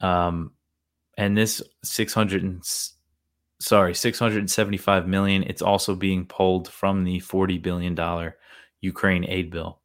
Um, 0.00 0.52
and 1.18 1.36
this 1.36 1.60
600 1.82 2.42
and 2.44 2.62
sorry 3.58 3.94
675 3.94 5.08
million. 5.08 5.42
It's 5.42 5.62
also 5.62 5.94
being 5.94 6.26
pulled 6.26 6.68
from 6.68 7.04
the 7.04 7.18
40 7.20 7.58
billion 7.58 7.94
dollar 7.94 8.36
Ukraine 8.80 9.24
aid 9.24 9.50
bill. 9.50 9.79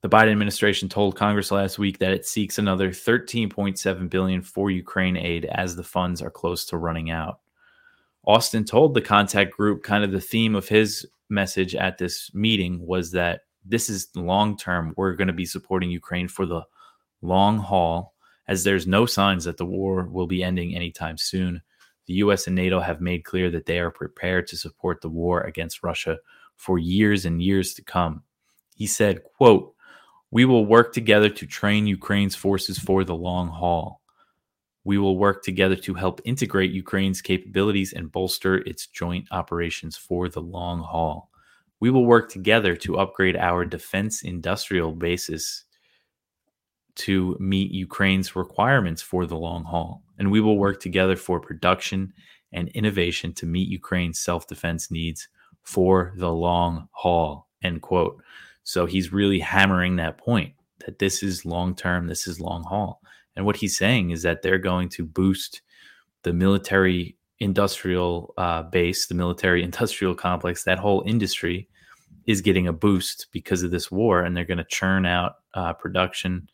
The 0.00 0.08
Biden 0.08 0.30
administration 0.30 0.88
told 0.88 1.16
Congress 1.16 1.50
last 1.50 1.76
week 1.76 1.98
that 1.98 2.12
it 2.12 2.24
seeks 2.24 2.58
another 2.58 2.90
13.7 2.90 4.08
billion 4.08 4.42
for 4.42 4.70
Ukraine 4.70 5.16
aid 5.16 5.44
as 5.46 5.74
the 5.74 5.82
funds 5.82 6.22
are 6.22 6.30
close 6.30 6.64
to 6.66 6.76
running 6.76 7.10
out. 7.10 7.40
Austin 8.24 8.64
told 8.64 8.94
the 8.94 9.00
contact 9.00 9.56
group 9.56 9.82
kind 9.82 10.04
of 10.04 10.12
the 10.12 10.20
theme 10.20 10.54
of 10.54 10.68
his 10.68 11.04
message 11.30 11.74
at 11.74 11.98
this 11.98 12.32
meeting 12.32 12.86
was 12.86 13.10
that 13.10 13.40
this 13.64 13.90
is 13.90 14.08
long 14.14 14.56
term. 14.56 14.94
We're 14.96 15.14
going 15.14 15.28
to 15.28 15.34
be 15.34 15.44
supporting 15.44 15.90
Ukraine 15.90 16.28
for 16.28 16.46
the 16.46 16.62
long 17.20 17.58
haul, 17.58 18.14
as 18.46 18.62
there's 18.62 18.86
no 18.86 19.04
signs 19.04 19.44
that 19.44 19.56
the 19.56 19.66
war 19.66 20.04
will 20.04 20.28
be 20.28 20.44
ending 20.44 20.76
anytime 20.76 21.18
soon. 21.18 21.60
The 22.06 22.14
US 22.14 22.46
and 22.46 22.54
NATO 22.54 22.78
have 22.78 23.00
made 23.00 23.24
clear 23.24 23.50
that 23.50 23.66
they 23.66 23.80
are 23.80 23.90
prepared 23.90 24.46
to 24.46 24.56
support 24.56 25.00
the 25.00 25.08
war 25.08 25.40
against 25.40 25.82
Russia 25.82 26.18
for 26.54 26.78
years 26.78 27.24
and 27.24 27.42
years 27.42 27.74
to 27.74 27.82
come. 27.82 28.22
He 28.76 28.86
said, 28.86 29.24
quote, 29.24 29.74
we 30.30 30.44
will 30.44 30.66
work 30.66 30.92
together 30.92 31.28
to 31.30 31.46
train 31.46 31.86
Ukraine's 31.86 32.36
forces 32.36 32.78
for 32.78 33.04
the 33.04 33.14
long 33.14 33.48
haul. 33.48 34.02
We 34.84 34.98
will 34.98 35.18
work 35.18 35.42
together 35.42 35.76
to 35.76 35.94
help 35.94 36.20
integrate 36.24 36.70
Ukraine's 36.70 37.20
capabilities 37.20 37.92
and 37.92 38.12
bolster 38.12 38.56
its 38.56 38.86
joint 38.86 39.26
operations 39.30 39.96
for 39.96 40.28
the 40.28 40.40
long 40.40 40.80
haul. 40.80 41.30
We 41.80 41.90
will 41.90 42.06
work 42.06 42.30
together 42.30 42.74
to 42.76 42.98
upgrade 42.98 43.36
our 43.36 43.64
defense 43.64 44.22
industrial 44.22 44.92
basis 44.92 45.64
to 46.96 47.36
meet 47.38 47.70
Ukraine's 47.70 48.34
requirements 48.34 49.00
for 49.00 49.24
the 49.26 49.36
long 49.36 49.64
haul. 49.64 50.02
And 50.18 50.30
we 50.30 50.40
will 50.40 50.58
work 50.58 50.80
together 50.80 51.16
for 51.16 51.38
production 51.38 52.12
and 52.52 52.68
innovation 52.70 53.32
to 53.34 53.46
meet 53.46 53.68
Ukraine's 53.68 54.18
self 54.18 54.46
defense 54.46 54.90
needs 54.90 55.28
for 55.62 56.12
the 56.16 56.32
long 56.32 56.88
haul. 56.92 57.48
End 57.62 57.82
quote. 57.82 58.22
So 58.68 58.84
he's 58.84 59.14
really 59.14 59.38
hammering 59.38 59.96
that 59.96 60.18
point 60.18 60.52
that 60.84 60.98
this 60.98 61.22
is 61.22 61.46
long 61.46 61.74
term, 61.74 62.06
this 62.06 62.26
is 62.26 62.38
long 62.38 62.64
haul. 62.64 63.00
And 63.34 63.46
what 63.46 63.56
he's 63.56 63.78
saying 63.78 64.10
is 64.10 64.20
that 64.24 64.42
they're 64.42 64.58
going 64.58 64.90
to 64.90 65.06
boost 65.06 65.62
the 66.22 66.34
military 66.34 67.16
industrial 67.38 68.34
uh, 68.36 68.64
base, 68.64 69.06
the 69.06 69.14
military 69.14 69.62
industrial 69.64 70.14
complex, 70.14 70.64
that 70.64 70.78
whole 70.78 71.02
industry 71.06 71.66
is 72.26 72.42
getting 72.42 72.66
a 72.66 72.72
boost 72.74 73.28
because 73.32 73.62
of 73.62 73.70
this 73.70 73.90
war, 73.90 74.20
and 74.20 74.36
they're 74.36 74.44
going 74.44 74.58
to 74.58 74.64
churn 74.64 75.06
out 75.06 75.36
uh, 75.54 75.72
production, 75.72 76.50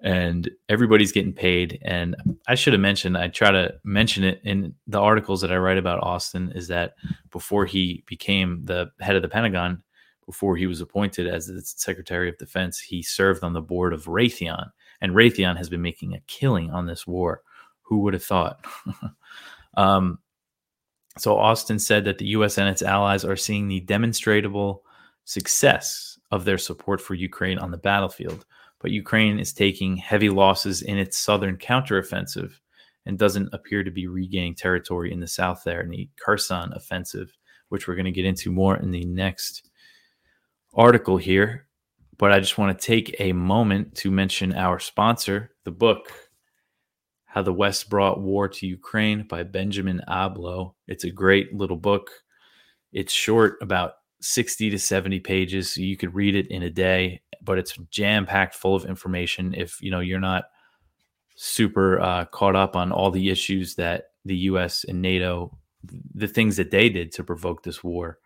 and 0.00 0.50
everybody's 0.68 1.12
getting 1.12 1.32
paid. 1.32 1.78
And 1.82 2.16
I 2.48 2.56
should 2.56 2.72
have 2.72 2.82
mentioned, 2.82 3.16
I 3.16 3.28
try 3.28 3.52
to 3.52 3.74
mention 3.84 4.24
it 4.24 4.40
in 4.42 4.74
the 4.88 5.00
articles 5.00 5.40
that 5.42 5.52
I 5.52 5.56
write 5.58 5.78
about 5.78 6.02
Austin, 6.02 6.50
is 6.56 6.66
that 6.66 6.96
before 7.30 7.64
he 7.64 8.02
became 8.08 8.64
the 8.64 8.90
head 8.98 9.14
of 9.14 9.22
the 9.22 9.28
Pentagon, 9.28 9.84
before 10.26 10.56
he 10.56 10.66
was 10.66 10.80
appointed 10.80 11.26
as 11.26 11.46
the 11.46 11.60
Secretary 11.62 12.28
of 12.28 12.38
Defense, 12.38 12.78
he 12.78 13.02
served 13.02 13.42
on 13.44 13.52
the 13.52 13.60
board 13.60 13.92
of 13.92 14.04
Raytheon, 14.04 14.70
and 15.00 15.12
Raytheon 15.12 15.56
has 15.56 15.68
been 15.68 15.82
making 15.82 16.14
a 16.14 16.20
killing 16.26 16.70
on 16.70 16.86
this 16.86 17.06
war. 17.06 17.42
Who 17.82 17.98
would 18.00 18.14
have 18.14 18.24
thought? 18.24 18.64
um, 19.76 20.18
so 21.18 21.36
Austin 21.38 21.78
said 21.78 22.04
that 22.04 22.18
the 22.18 22.26
U.S. 22.26 22.58
and 22.58 22.68
its 22.68 22.82
allies 22.82 23.24
are 23.24 23.36
seeing 23.36 23.68
the 23.68 23.80
demonstrable 23.80 24.82
success 25.24 26.18
of 26.30 26.44
their 26.44 26.58
support 26.58 27.00
for 27.00 27.14
Ukraine 27.14 27.58
on 27.58 27.70
the 27.70 27.76
battlefield, 27.76 28.44
but 28.80 28.90
Ukraine 28.90 29.38
is 29.38 29.52
taking 29.52 29.96
heavy 29.96 30.28
losses 30.28 30.82
in 30.82 30.98
its 30.98 31.16
southern 31.16 31.56
counteroffensive 31.56 32.52
and 33.06 33.18
doesn't 33.18 33.52
appear 33.52 33.84
to 33.84 33.90
be 33.90 34.06
regaining 34.06 34.54
territory 34.54 35.12
in 35.12 35.20
the 35.20 35.26
south 35.26 35.62
there 35.64 35.80
in 35.80 35.90
the 35.90 36.08
Kherson 36.16 36.72
offensive, 36.72 37.36
which 37.68 37.86
we're 37.86 37.94
going 37.94 38.04
to 38.06 38.10
get 38.10 38.24
into 38.24 38.50
more 38.50 38.76
in 38.76 38.90
the 38.90 39.04
next 39.04 39.70
article 40.76 41.16
here, 41.16 41.66
but 42.18 42.32
I 42.32 42.40
just 42.40 42.58
want 42.58 42.78
to 42.78 42.86
take 42.86 43.16
a 43.18 43.32
moment 43.32 43.94
to 43.96 44.10
mention 44.10 44.54
our 44.54 44.78
sponsor, 44.78 45.52
the 45.64 45.70
book, 45.70 46.12
How 47.24 47.42
the 47.42 47.52
West 47.52 47.88
Brought 47.88 48.20
War 48.20 48.48
to 48.48 48.66
Ukraine 48.66 49.26
by 49.26 49.42
Benjamin 49.42 50.00
Abelow. 50.08 50.74
It's 50.86 51.04
a 51.04 51.10
great 51.10 51.54
little 51.54 51.76
book. 51.76 52.10
It's 52.92 53.12
short, 53.12 53.58
about 53.60 53.94
60 54.20 54.70
to 54.70 54.78
70 54.78 55.20
pages. 55.20 55.74
So 55.74 55.80
you 55.80 55.96
could 55.96 56.14
read 56.14 56.34
it 56.34 56.48
in 56.48 56.62
a 56.62 56.70
day, 56.70 57.22
but 57.42 57.58
it's 57.58 57.76
jam 57.90 58.26
packed 58.26 58.54
full 58.54 58.74
of 58.74 58.84
information. 58.84 59.54
If 59.54 59.80
you 59.82 59.90
know 59.90 60.00
you're 60.00 60.20
not 60.20 60.44
super 61.36 62.00
uh, 62.00 62.24
caught 62.26 62.56
up 62.56 62.76
on 62.76 62.92
all 62.92 63.10
the 63.10 63.30
issues 63.30 63.74
that 63.74 64.10
the 64.24 64.36
U.S. 64.36 64.84
and 64.84 65.02
NATO, 65.02 65.58
the 66.14 66.28
things 66.28 66.56
that 66.56 66.70
they 66.70 66.88
did 66.88 67.12
to 67.12 67.24
provoke 67.24 67.62
this 67.62 67.84
war, 67.84 68.18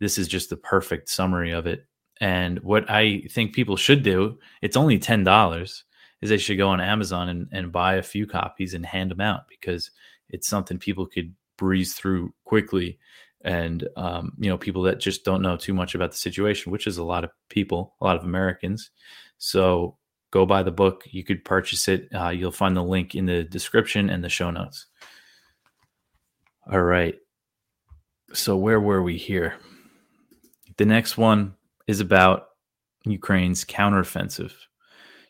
this 0.00 0.18
is 0.18 0.28
just 0.28 0.50
the 0.50 0.56
perfect 0.56 1.08
summary 1.08 1.52
of 1.52 1.66
it. 1.66 1.86
And 2.20 2.60
what 2.60 2.88
I 2.90 3.22
think 3.30 3.54
people 3.54 3.76
should 3.76 4.02
do, 4.02 4.38
it's 4.62 4.76
only 4.76 4.98
ten 4.98 5.24
dollars, 5.24 5.84
is 6.22 6.30
they 6.30 6.38
should 6.38 6.58
go 6.58 6.68
on 6.68 6.80
Amazon 6.80 7.28
and, 7.28 7.48
and 7.52 7.72
buy 7.72 7.94
a 7.94 8.02
few 8.02 8.26
copies 8.26 8.74
and 8.74 8.86
hand 8.86 9.10
them 9.10 9.20
out 9.20 9.48
because 9.48 9.90
it's 10.30 10.48
something 10.48 10.78
people 10.78 11.06
could 11.06 11.34
breeze 11.58 11.94
through 11.94 12.32
quickly. 12.44 12.98
And 13.42 13.86
um, 13.96 14.32
you 14.38 14.48
know, 14.48 14.58
people 14.58 14.82
that 14.82 14.98
just 14.98 15.24
don't 15.24 15.42
know 15.42 15.56
too 15.56 15.74
much 15.74 15.94
about 15.94 16.10
the 16.10 16.16
situation, 16.16 16.72
which 16.72 16.86
is 16.86 16.98
a 16.98 17.04
lot 17.04 17.22
of 17.22 17.30
people, 17.48 17.94
a 18.00 18.04
lot 18.04 18.16
of 18.16 18.24
Americans. 18.24 18.90
So 19.38 19.98
go 20.30 20.46
buy 20.46 20.62
the 20.62 20.70
book. 20.70 21.04
You 21.06 21.22
could 21.22 21.44
purchase 21.44 21.86
it. 21.86 22.08
Uh, 22.14 22.30
you'll 22.30 22.50
find 22.50 22.76
the 22.76 22.82
link 22.82 23.14
in 23.14 23.26
the 23.26 23.44
description 23.44 24.08
and 24.10 24.24
the 24.24 24.28
show 24.28 24.50
notes. 24.50 24.86
All 26.72 26.82
right. 26.82 27.16
So 28.32 28.56
where 28.56 28.80
were 28.80 29.02
we 29.02 29.16
here? 29.16 29.54
The 30.78 30.86
next 30.86 31.16
one 31.16 31.55
is 31.86 32.00
about 32.00 32.48
Ukraine's 33.04 33.64
counteroffensive. 33.64 34.52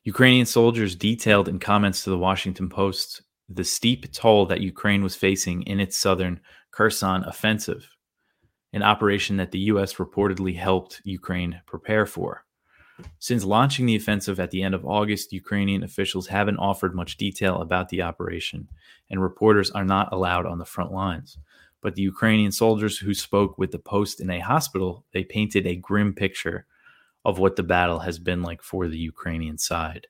Ukrainian 0.05 0.47
soldiers 0.47 0.95
detailed 0.95 1.49
in 1.49 1.59
comments 1.59 2.05
to 2.05 2.11
the 2.11 2.19
Washington 2.19 2.69
Post 2.69 3.23
the 3.49 3.65
steep 3.65 4.13
toll 4.13 4.47
that 4.47 4.61
Ukraine 4.61 5.03
was 5.03 5.15
facing 5.15 5.63
in 5.63 5.79
its 5.79 5.97
southern 5.97 6.41
Kherson 6.73 7.23
offensive, 7.25 7.89
an 8.73 8.83
operation 8.83 9.37
that 9.37 9.53
the 9.53 9.61
U.S. 9.71 9.95
reportedly 9.95 10.57
helped 10.57 11.01
Ukraine 11.05 11.61
prepare 11.67 12.07
for. 12.07 12.45
Since 13.19 13.45
launching 13.45 13.87
the 13.87 13.97
offensive 13.97 14.41
at 14.41 14.51
the 14.51 14.63
end 14.63 14.75
of 14.75 14.87
August, 14.87 15.33
Ukrainian 15.33 15.83
officials 15.83 16.27
haven't 16.27 16.57
offered 16.57 16.95
much 16.95 17.19
detail 17.19 17.61
about 17.61 17.89
the 17.89 18.03
operation, 18.03 18.69
and 19.11 19.23
reporters 19.23 19.71
are 19.71 19.85
not 19.85 20.13
allowed 20.13 20.47
on 20.47 20.59
the 20.59 20.65
front 20.65 20.93
lines. 20.93 21.39
But 21.83 21.95
the 21.95 22.03
Ukrainian 22.03 22.53
soldiers 22.53 22.99
who 22.99 23.15
spoke 23.15 23.59
with 23.59 23.71
the 23.71 23.79
Post 23.79 24.21
in 24.21 24.31
a 24.31 24.41
hospital, 24.41 25.05
they 25.13 25.25
painted 25.25 25.67
a 25.67 25.77
grim 25.77 26.15
picture 26.15 26.67
of 27.25 27.39
what 27.39 27.57
the 27.57 27.63
battle 27.63 27.99
has 28.01 28.19
been 28.19 28.43
like 28.43 28.63
for 28.63 28.89
the 28.89 28.99
Ukrainian 28.99 29.59
side. 29.59 30.07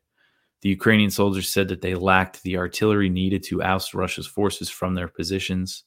The 0.63 0.69
Ukrainian 0.69 1.11
soldiers 1.11 1.49
said 1.49 1.69
that 1.69 1.83
they 1.83 1.95
lacked 1.95 2.43
the 2.43 2.57
artillery 2.57 3.09
needed 3.09 3.43
to 3.45 3.63
oust 3.63 3.95
Russia's 3.95 4.27
forces 4.27 4.71
from 4.71 4.95
their 4.95 5.09
positions. 5.09 5.85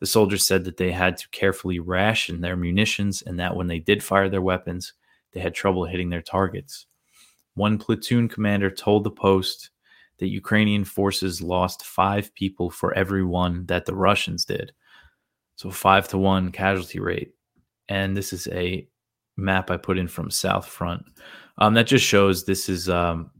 The 0.00 0.06
soldiers 0.06 0.46
said 0.46 0.64
that 0.64 0.76
they 0.76 0.92
had 0.92 1.16
to 1.18 1.28
carefully 1.30 1.78
ration 1.78 2.40
their 2.40 2.56
munitions 2.56 3.22
and 3.22 3.38
that 3.38 3.56
when 3.56 3.66
they 3.66 3.78
did 3.78 4.02
fire 4.02 4.28
their 4.28 4.42
weapons, 4.42 4.92
they 5.32 5.40
had 5.40 5.54
trouble 5.54 5.84
hitting 5.84 6.10
their 6.10 6.22
targets. 6.22 6.86
One 7.54 7.78
platoon 7.78 8.28
commander 8.28 8.70
told 8.70 9.04
the 9.04 9.10
Post 9.10 9.70
that 10.18 10.28
Ukrainian 10.28 10.84
forces 10.84 11.42
lost 11.42 11.84
five 11.84 12.34
people 12.34 12.70
for 12.70 12.94
every 12.94 13.24
one 13.24 13.66
that 13.66 13.86
the 13.86 13.94
Russians 13.94 14.44
did. 14.44 14.72
So 15.56 15.70
five 15.70 16.08
to 16.08 16.18
one 16.18 16.50
casualty 16.50 17.00
rate. 17.00 17.34
And 17.88 18.16
this 18.16 18.32
is 18.32 18.48
a 18.48 18.88
map 19.36 19.70
I 19.70 19.76
put 19.76 19.98
in 19.98 20.08
from 20.08 20.30
South 20.30 20.66
Front. 20.66 21.04
Um, 21.58 21.74
that 21.74 21.86
just 21.86 22.04
shows 22.04 22.44
this 22.44 22.68
is 22.68 22.88
um, 22.88 23.30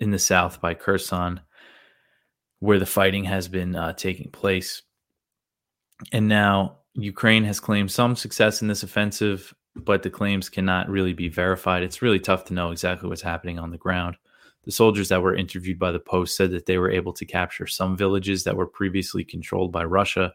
in 0.00 0.10
the 0.10 0.18
south 0.18 0.60
by 0.60 0.74
Kherson, 0.74 1.40
where 2.60 2.78
the 2.78 2.86
fighting 2.86 3.24
has 3.24 3.48
been 3.48 3.76
uh, 3.76 3.92
taking 3.92 4.30
place. 4.30 4.82
And 6.12 6.28
now 6.28 6.78
Ukraine 6.94 7.44
has 7.44 7.60
claimed 7.60 7.90
some 7.90 8.16
success 8.16 8.62
in 8.62 8.68
this 8.68 8.82
offensive, 8.82 9.54
but 9.74 10.02
the 10.02 10.10
claims 10.10 10.48
cannot 10.48 10.88
really 10.88 11.12
be 11.12 11.28
verified. 11.28 11.82
It's 11.82 12.02
really 12.02 12.20
tough 12.20 12.44
to 12.46 12.54
know 12.54 12.70
exactly 12.70 13.08
what's 13.08 13.22
happening 13.22 13.58
on 13.58 13.70
the 13.70 13.78
ground. 13.78 14.16
The 14.66 14.72
soldiers 14.72 15.08
that 15.08 15.22
were 15.22 15.34
interviewed 15.34 15.78
by 15.78 15.92
the 15.92 16.00
Post 16.00 16.36
said 16.36 16.50
that 16.50 16.66
they 16.66 16.76
were 16.76 16.90
able 16.90 17.12
to 17.14 17.24
capture 17.24 17.66
some 17.66 17.96
villages 17.96 18.44
that 18.44 18.56
were 18.56 18.66
previously 18.66 19.24
controlled 19.24 19.72
by 19.72 19.84
Russia, 19.84 20.34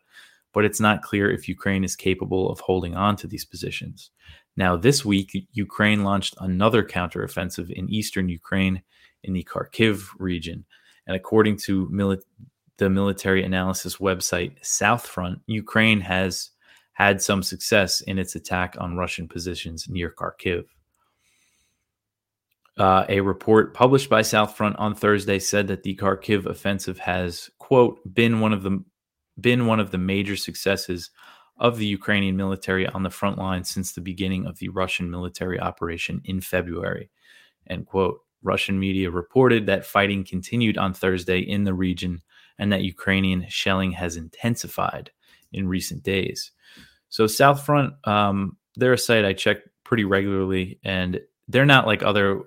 but 0.53 0.65
it's 0.65 0.79
not 0.79 1.01
clear 1.01 1.29
if 1.29 1.50
Ukraine 1.50 1.83
is 1.83 1.95
capable 1.95 2.50
of 2.50 2.61
holding 2.61 2.95
on 2.95 3.17
to 3.17 3.27
these 3.27 3.45
positions. 3.45 4.09
Now, 4.55 4.77
this 4.77 5.05
week, 5.05 5.47
Ukraine 5.51 6.03
launched 6.03 6.35
another 6.39 6.83
counteroffensive 6.83 7.69
in 7.71 7.89
eastern 7.89 8.29
Ukraine 8.29 8.81
in 9.23 9.33
the 9.33 9.43
Kharkiv 9.43 10.07
region. 10.17 10.65
And 11.07 11.15
according 11.15 11.57
to 11.65 11.88
mili- 11.88 12.21
the 12.77 12.89
military 12.89 13.43
analysis 13.43 13.97
website 13.97 14.61
Southfront, 14.61 15.41
Ukraine 15.45 16.01
has 16.01 16.51
had 16.93 17.21
some 17.21 17.43
success 17.43 18.01
in 18.01 18.17
its 18.17 18.35
attack 18.35 18.75
on 18.79 18.97
Russian 18.97 19.27
positions 19.27 19.88
near 19.89 20.13
Kharkiv. 20.17 20.65
Uh, 22.78 23.06
a 23.10 23.20
report 23.20 23.74
published 23.74 24.10
by 24.10 24.22
Southfront 24.22 24.80
on 24.80 24.96
Thursday 24.96 25.40
said 25.40 25.68
that 25.68 25.84
the 25.84 25.96
Kharkiv 25.96 26.46
offensive 26.46 26.98
has, 27.00 27.50
quote, 27.60 28.00
been 28.13 28.40
one 28.40 28.54
of 28.54 28.63
the 28.63 28.84
been 29.40 29.66
one 29.66 29.80
of 29.80 29.92
the 29.92 29.98
major 29.98 30.36
successes 30.36 31.10
of 31.58 31.78
the 31.78 31.86
Ukrainian 31.86 32.36
military 32.36 32.88
on 32.88 33.04
the 33.04 33.10
front 33.10 33.38
line 33.38 33.63
since 33.63 33.92
the 33.92 34.01
beginning 34.01 34.46
of 34.46 34.58
the 34.58 34.70
Russian 34.70 35.10
military 35.10 35.60
operation 35.60 36.22
in 36.25 36.42
February. 36.42 37.10
End 37.68 37.86
quote. 37.86 38.22
Russian 38.44 38.80
media 38.80 39.12
reported 39.12 39.68
that 39.68 39.86
fighting 39.86 40.24
continued 40.24 40.78
on 40.78 40.94
Thursday 40.94 41.40
in 41.40 41.63
the 41.63 41.74
region 41.74 42.22
and 42.58 42.72
that 42.72 42.82
Ukrainian 42.82 43.46
shelling 43.50 43.92
has 43.92 44.18
intensified 44.18 45.12
in 45.54 45.68
recent 45.68 46.01
days. 46.04 46.51
So, 47.10 47.28
South 47.28 47.63
Front, 47.63 47.94
um, 48.06 48.58
they're 48.75 48.94
a 48.94 48.98
site 48.98 49.25
I 49.25 49.34
check 49.34 49.58
pretty 49.84 50.06
regularly, 50.06 50.80
and 50.84 51.20
they're 51.48 51.66
not 51.66 51.86
like 51.86 52.01
other 52.01 52.44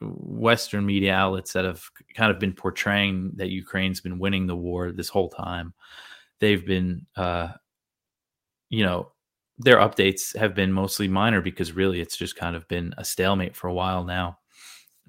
Western 0.00 0.84
media 0.84 1.14
outlets 1.14 1.52
that 1.52 1.64
have 1.64 1.82
kind 2.14 2.30
of 2.30 2.38
been 2.38 2.52
portraying 2.52 3.32
that 3.36 3.50
Ukraine's 3.50 4.00
been 4.00 4.18
winning 4.18 4.46
the 4.46 4.56
war 4.56 4.92
this 4.92 5.08
whole 5.08 5.30
time. 5.30 5.72
They've 6.40 6.64
been, 6.64 7.06
uh, 7.16 7.48
you 8.68 8.84
know, 8.84 9.12
their 9.58 9.78
updates 9.78 10.36
have 10.36 10.54
been 10.54 10.72
mostly 10.72 11.08
minor 11.08 11.40
because 11.40 11.72
really 11.72 12.00
it's 12.00 12.16
just 12.16 12.36
kind 12.36 12.54
of 12.54 12.68
been 12.68 12.92
a 12.98 13.04
stalemate 13.04 13.56
for 13.56 13.68
a 13.68 13.74
while 13.74 14.04
now. 14.04 14.38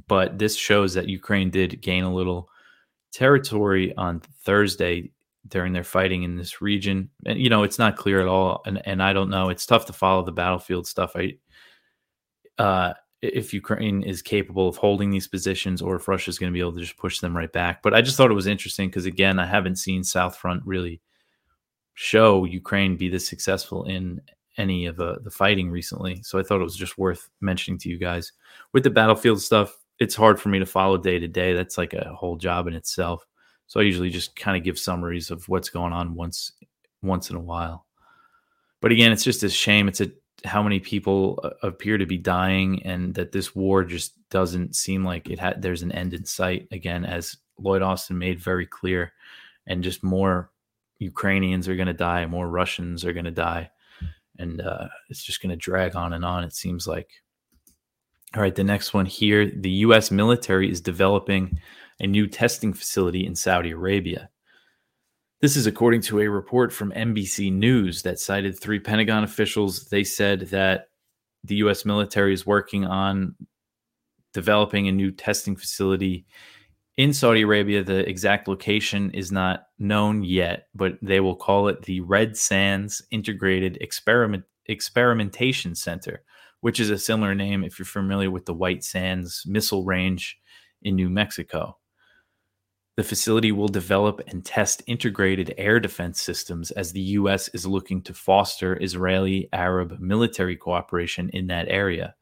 But 0.07 0.37
this 0.37 0.55
shows 0.55 0.93
that 0.93 1.09
Ukraine 1.09 1.49
did 1.49 1.81
gain 1.81 2.03
a 2.03 2.13
little 2.13 2.49
territory 3.11 3.95
on 3.97 4.21
Thursday 4.43 5.11
during 5.47 5.73
their 5.73 5.83
fighting 5.83 6.23
in 6.23 6.35
this 6.37 6.61
region. 6.61 7.09
And 7.25 7.39
you 7.39 7.49
know, 7.49 7.63
it's 7.63 7.79
not 7.79 7.97
clear 7.97 8.21
at 8.21 8.27
all, 8.27 8.61
and 8.65 8.85
and 8.85 9.01
I 9.01 9.13
don't 9.13 9.29
know. 9.29 9.49
It's 9.49 9.65
tough 9.65 9.85
to 9.87 9.93
follow 9.93 10.23
the 10.23 10.31
battlefield 10.31 10.87
stuff. 10.87 11.13
I 11.15 11.37
uh, 12.57 12.93
if 13.21 13.53
Ukraine 13.53 14.03
is 14.03 14.21
capable 14.21 14.67
of 14.67 14.77
holding 14.77 15.09
these 15.09 15.27
positions, 15.27 15.81
or 15.81 15.95
if 15.95 16.07
Russia 16.07 16.29
is 16.29 16.37
going 16.37 16.51
to 16.51 16.53
be 16.53 16.59
able 16.59 16.73
to 16.73 16.81
just 16.81 16.97
push 16.97 17.19
them 17.19 17.35
right 17.35 17.51
back. 17.51 17.81
But 17.81 17.93
I 17.93 18.01
just 18.01 18.17
thought 18.17 18.31
it 18.31 18.35
was 18.35 18.47
interesting 18.47 18.89
because 18.89 19.05
again, 19.05 19.39
I 19.39 19.45
haven't 19.45 19.77
seen 19.77 20.03
South 20.03 20.35
Front 20.35 20.63
really 20.65 21.01
show 21.95 22.45
Ukraine 22.45 22.95
be 22.95 23.09
this 23.09 23.27
successful 23.27 23.85
in 23.85 24.21
any 24.57 24.85
of 24.85 24.97
the, 24.97 25.17
the 25.23 25.31
fighting 25.31 25.71
recently. 25.71 26.21
So 26.23 26.37
I 26.37 26.43
thought 26.43 26.61
it 26.61 26.65
was 26.65 26.75
just 26.75 26.97
worth 26.97 27.29
mentioning 27.41 27.79
to 27.79 27.89
you 27.89 27.97
guys. 27.97 28.33
With 28.73 28.83
the 28.83 28.89
battlefield 28.89 29.41
stuff, 29.41 29.75
it's 29.99 30.15
hard 30.15 30.39
for 30.39 30.49
me 30.49 30.59
to 30.59 30.65
follow 30.65 30.97
day 30.97 31.19
to 31.19 31.27
day. 31.27 31.53
That's 31.53 31.77
like 31.77 31.93
a 31.93 32.13
whole 32.13 32.35
job 32.35 32.67
in 32.67 32.73
itself. 32.73 33.25
So 33.67 33.79
I 33.79 33.83
usually 33.83 34.09
just 34.09 34.35
kind 34.35 34.55
of 34.55 34.63
give 34.63 34.79
summaries 34.79 35.31
of 35.31 35.47
what's 35.49 35.69
going 35.69 35.93
on 35.93 36.15
once 36.15 36.51
once 37.01 37.29
in 37.29 37.35
a 37.35 37.41
while. 37.41 37.85
But 38.81 38.91
again, 38.91 39.11
it's 39.11 39.23
just 39.23 39.43
a 39.43 39.49
shame. 39.49 39.87
It's 39.87 40.01
a 40.01 40.11
how 40.47 40.63
many 40.63 40.79
people 40.79 41.39
uh, 41.43 41.49
appear 41.61 41.97
to 41.97 42.05
be 42.05 42.17
dying, 42.17 42.81
and 42.83 43.13
that 43.15 43.31
this 43.31 43.55
war 43.55 43.83
just 43.83 44.13
doesn't 44.29 44.75
seem 44.75 45.05
like 45.05 45.29
it 45.29 45.39
had. 45.39 45.61
There's 45.61 45.83
an 45.83 45.91
end 45.91 46.13
in 46.13 46.25
sight. 46.25 46.67
Again, 46.71 47.05
as 47.05 47.37
Lloyd 47.59 47.81
Austin 47.81 48.17
made 48.17 48.39
very 48.39 48.65
clear, 48.65 49.13
and 49.67 49.83
just 49.83 50.03
more 50.03 50.51
Ukrainians 50.99 51.67
are 51.67 51.75
going 51.75 51.87
to 51.87 51.93
die, 51.93 52.25
more 52.25 52.49
Russians 52.49 53.05
are 53.05 53.13
going 53.13 53.25
to 53.25 53.31
die, 53.31 53.69
and 54.39 54.61
uh, 54.61 54.87
it's 55.09 55.23
just 55.23 55.41
going 55.41 55.51
to 55.51 55.55
drag 55.55 55.95
on 55.95 56.13
and 56.13 56.25
on. 56.25 56.43
It 56.43 56.53
seems 56.53 56.87
like. 56.87 57.11
All 58.35 58.41
right, 58.41 58.55
the 58.55 58.63
next 58.63 58.93
one 58.93 59.05
here: 59.05 59.49
the 59.49 59.69
U.S. 59.69 60.11
military 60.11 60.69
is 60.69 60.81
developing 60.81 61.59
a 61.99 62.07
new 62.07 62.27
testing 62.27 62.73
facility 62.73 63.25
in 63.25 63.35
Saudi 63.35 63.71
Arabia. 63.71 64.29
This 65.39 65.55
is 65.55 65.67
according 65.67 66.01
to 66.01 66.19
a 66.19 66.27
report 66.27 66.73
from 66.73 66.91
NBC 66.93 67.53
News 67.53 68.01
that 68.01 68.19
cited 68.19 68.59
three 68.59 68.79
Pentagon 68.79 69.23
officials. 69.23 69.85
They 69.85 70.03
said 70.03 70.41
that 70.49 70.89
the 71.43 71.57
U.S. 71.57 71.85
military 71.85 72.33
is 72.33 72.47
working 72.47 72.85
on 72.85 73.35
developing 74.33 74.87
a 74.87 74.91
new 74.91 75.11
testing 75.11 75.55
facility 75.55 76.25
in 76.97 77.13
Saudi 77.13 77.43
Arabia. 77.43 77.83
The 77.83 78.07
exact 78.09 78.47
location 78.47 79.11
is 79.11 79.31
not 79.31 79.67
known 79.77 80.23
yet, 80.23 80.69
but 80.73 80.93
they 81.03 81.19
will 81.19 81.35
call 81.35 81.67
it 81.67 81.83
the 81.83 82.01
Red 82.01 82.35
Sands 82.35 83.03
Integrated 83.11 83.77
Experiment 83.79 84.43
Experimentation 84.65 85.75
Center, 85.75 86.23
which 86.61 86.79
is 86.79 86.89
a 86.89 86.97
similar 86.97 87.35
name 87.35 87.63
if 87.63 87.77
you're 87.77 87.85
familiar 87.85 88.31
with 88.31 88.45
the 88.47 88.55
White 88.55 88.83
Sands 88.83 89.43
missile 89.45 89.85
range 89.85 90.39
in 90.81 90.95
New 90.95 91.11
Mexico. 91.11 91.77
The 92.97 93.03
facility 93.03 93.51
will 93.51 93.67
develop 93.67 94.21
and 94.25 94.43
test 94.43 94.81
integrated 94.87 95.53
air 95.55 95.79
defense 95.79 96.19
systems 96.19 96.71
as 96.71 96.91
the 96.91 96.99
U.S. 96.99 97.47
is 97.49 97.67
looking 97.67 98.01
to 98.01 98.13
foster 98.13 98.75
Israeli 98.81 99.49
Arab 99.53 99.99
military 99.99 100.55
cooperation 100.55 101.29
in 101.29 101.45
that 101.47 101.67
area. 101.67 102.15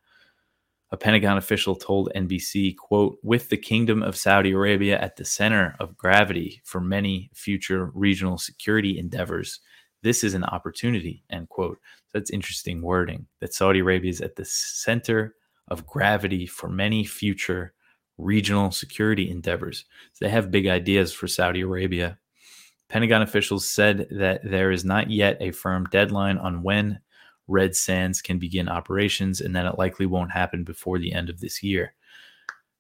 A 0.92 0.98
Pentagon 0.98 1.38
official 1.38 1.78
told 1.78 2.12
NBC, 2.14 2.76
quote, 2.76 3.18
with 3.24 3.48
the 3.48 3.56
Kingdom 3.56 4.04
of 4.04 4.18
Saudi 4.18 4.52
Arabia 4.52 5.00
at 5.00 5.16
the 5.16 5.24
center 5.24 5.78
of 5.80 5.96
gravity 5.96 6.62
for 6.66 6.82
many 6.82 7.30
future 7.34 7.90
regional 7.94 8.38
security 8.38 9.00
endeavors, 9.00 9.62
this 10.04 10.26
is 10.26 10.34
an 10.34 10.44
opportunity, 10.44 11.24
end 11.30 11.48
quote. 11.48 11.78
So 12.08 12.20
that's 12.20 12.32
interesting 12.32 12.82
wording 12.82 13.28
that 13.40 13.54
Saudi 13.54 13.80
Arabia 13.80 14.12
is 14.12 14.20
at 14.20 14.36
the 14.36 14.46
center 14.46 15.36
of 15.70 15.88
gravity 15.88 16.46
for 16.46 16.68
many 16.68 17.06
future 17.06 17.74
regional 18.18 18.72
security 18.72 19.30
endeavors. 19.30 19.86
So 20.14 20.26
they 20.26 20.32
have 20.32 20.52
big 20.52 20.68
ideas 20.68 21.14
for 21.14 21.28
Saudi 21.28 21.62
Arabia. 21.62 22.18
Pentagon 22.90 23.22
officials 23.22 23.68
said 23.68 24.08
that 24.12 24.42
there 24.44 24.72
is 24.72 24.86
not 24.86 25.10
yet 25.10 25.38
a 25.40 25.52
firm 25.52 25.86
deadline 25.92 26.38
on 26.38 26.64
when 26.64 27.00
Red 27.48 27.76
Sands 27.76 28.22
can 28.22 28.40
begin 28.40 28.70
operations 28.70 29.42
and 29.42 29.56
that 29.56 29.66
it 29.66 29.78
likely 29.78 30.06
won't 30.06 30.32
happen 30.32 30.64
before 30.64 31.00
the 31.00 31.14
end 31.14 31.30
of 31.30 31.40
this 31.40 31.62
year. 31.62 31.94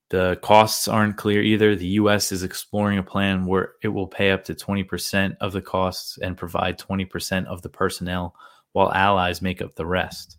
The 0.10 0.38
costs 0.42 0.88
aren't 0.88 1.18
clear 1.18 1.42
either. 1.42 1.76
The 1.76 1.88
U.S. 1.88 2.32
is 2.32 2.44
exploring 2.44 3.00
a 3.00 3.04
plan 3.04 3.46
where 3.46 3.74
it 3.82 3.88
will 3.88 4.08
pay 4.08 4.32
up 4.32 4.44
to 4.46 4.54
20% 4.54 5.36
of 5.42 5.52
the 5.52 5.62
costs 5.62 6.20
and 6.20 6.38
provide 6.38 6.78
20% 6.78 7.46
of 7.48 7.64
the 7.64 7.70
personnel, 7.70 8.36
while 8.74 8.94
allies 8.94 9.42
make 9.42 9.62
up 9.62 9.76
the 9.76 9.86
rest. 9.86 10.38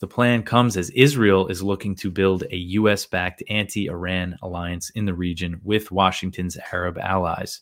The 0.00 0.08
plan 0.08 0.42
comes 0.42 0.76
as 0.76 0.90
Israel 0.90 1.48
is 1.48 1.62
looking 1.62 1.94
to 1.96 2.10
build 2.10 2.44
a 2.50 2.56
U.S. 2.56 3.06
backed 3.06 3.42
anti 3.48 3.86
Iran 3.86 4.36
alliance 4.42 4.90
in 4.90 5.04
the 5.04 5.14
region 5.14 5.60
with 5.62 5.92
Washington's 5.92 6.58
Arab 6.72 6.98
allies. 6.98 7.60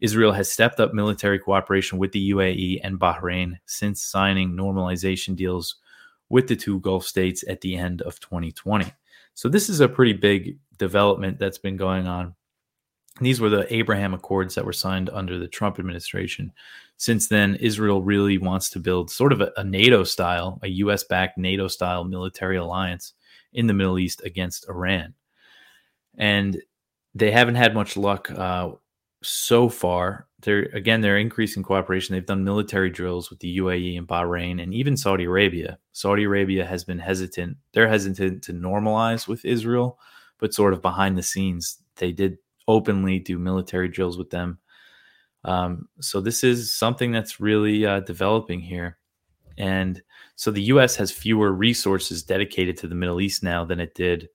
Israel 0.00 0.32
has 0.32 0.50
stepped 0.50 0.80
up 0.80 0.92
military 0.92 1.38
cooperation 1.38 1.98
with 1.98 2.12
the 2.12 2.30
UAE 2.30 2.80
and 2.84 3.00
Bahrain 3.00 3.58
since 3.66 4.02
signing 4.02 4.52
normalization 4.52 5.34
deals 5.34 5.76
with 6.28 6.46
the 6.46 6.56
two 6.56 6.80
Gulf 6.80 7.04
states 7.04 7.44
at 7.48 7.60
the 7.60 7.76
end 7.76 8.02
of 8.02 8.20
2020. 8.20 8.92
So, 9.34 9.48
this 9.48 9.68
is 9.68 9.80
a 9.80 9.88
pretty 9.88 10.12
big 10.12 10.58
development 10.78 11.38
that's 11.38 11.58
been 11.58 11.76
going 11.76 12.06
on. 12.06 12.34
These 13.20 13.40
were 13.40 13.50
the 13.50 13.72
Abraham 13.74 14.14
Accords 14.14 14.54
that 14.54 14.64
were 14.64 14.72
signed 14.72 15.10
under 15.10 15.38
the 15.38 15.48
Trump 15.48 15.78
administration 15.78 16.52
since 16.98 17.28
then, 17.28 17.54
Israel 17.54 18.02
really 18.02 18.38
wants 18.38 18.70
to 18.70 18.80
build 18.80 19.10
sort 19.10 19.32
of 19.32 19.40
a, 19.40 19.52
a 19.56 19.62
NATO 19.64 20.02
style, 20.02 20.58
a 20.62 20.68
US 20.68 21.04
backed 21.04 21.38
NATO 21.38 21.68
style 21.68 22.04
military 22.04 22.56
alliance 22.56 23.14
in 23.52 23.68
the 23.68 23.72
Middle 23.72 24.00
East 24.00 24.20
against 24.24 24.68
Iran. 24.68 25.14
And 26.16 26.60
they 27.14 27.30
haven't 27.30 27.54
had 27.54 27.72
much 27.72 27.96
luck 27.96 28.30
uh, 28.32 28.72
so 29.22 29.68
far. 29.68 30.26
They're 30.40 30.64
again, 30.74 31.00
they're 31.00 31.18
increasing 31.18 31.62
cooperation. 31.62 32.14
They've 32.14 32.26
done 32.26 32.42
military 32.42 32.90
drills 32.90 33.30
with 33.30 33.38
the 33.38 33.58
UAE 33.58 33.96
and 33.96 34.06
Bahrain 34.06 34.60
and 34.60 34.74
even 34.74 34.96
Saudi 34.96 35.24
Arabia. 35.24 35.78
Saudi 35.92 36.24
Arabia 36.24 36.66
has 36.66 36.82
been 36.82 36.98
hesitant. 36.98 37.58
They're 37.72 37.88
hesitant 37.88 38.42
to 38.44 38.52
normalize 38.52 39.28
with 39.28 39.44
Israel, 39.44 40.00
but 40.38 40.52
sort 40.52 40.72
of 40.72 40.82
behind 40.82 41.16
the 41.16 41.22
scenes, 41.22 41.78
they 41.96 42.10
did 42.10 42.38
openly 42.68 43.18
do 43.18 43.38
military 43.38 43.88
drills 43.88 44.16
with 44.16 44.30
them 44.30 44.58
um, 45.44 45.88
so 46.00 46.20
this 46.20 46.42
is 46.44 46.74
something 46.74 47.12
that's 47.12 47.40
really 47.40 47.86
uh, 47.86 48.00
developing 48.00 48.60
here. 48.60 48.98
And 49.56 50.02
so 50.36 50.50
the 50.50 50.62
U.S. 50.64 50.96
has 50.96 51.10
fewer 51.10 51.52
resources 51.52 52.22
dedicated 52.22 52.76
to 52.78 52.88
the 52.88 52.94
Middle 52.94 53.20
East 53.20 53.42
now 53.42 53.64
than 53.64 53.80
it 53.80 53.94
did 53.94 54.28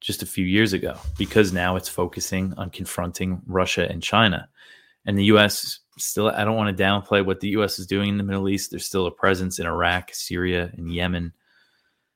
just 0.00 0.22
a 0.22 0.26
few 0.26 0.44
years 0.44 0.72
ago 0.72 0.96
because 1.18 1.52
now 1.52 1.76
it's 1.76 1.88
focusing 1.88 2.54
on 2.56 2.70
confronting 2.70 3.42
Russia 3.46 3.86
and 3.88 4.02
China. 4.02 4.48
And 5.04 5.18
the 5.18 5.26
U.S. 5.26 5.80
still, 5.98 6.28
I 6.28 6.44
don't 6.44 6.56
want 6.56 6.76
to 6.76 6.82
downplay 6.82 7.24
what 7.24 7.40
the 7.40 7.50
U.S. 7.50 7.78
is 7.78 7.86
doing 7.86 8.08
in 8.08 8.18
the 8.18 8.24
Middle 8.24 8.48
East. 8.48 8.70
There's 8.70 8.86
still 8.86 9.06
a 9.06 9.12
presence 9.12 9.58
in 9.58 9.66
Iraq, 9.66 10.10
Syria, 10.14 10.70
and 10.76 10.92
Yemen, 10.92 11.32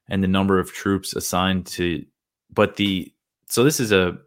and 0.09 0.23
the 0.23 0.29
number 0.29 0.59
of 0.59 0.73
troops 0.73 1.15
assigned 1.15 1.67
to, 1.67 2.05
but 2.53 2.77
the, 2.77 3.13
so 3.49 3.65
this 3.65 3.81
is 3.81 3.93
a 3.93 4.19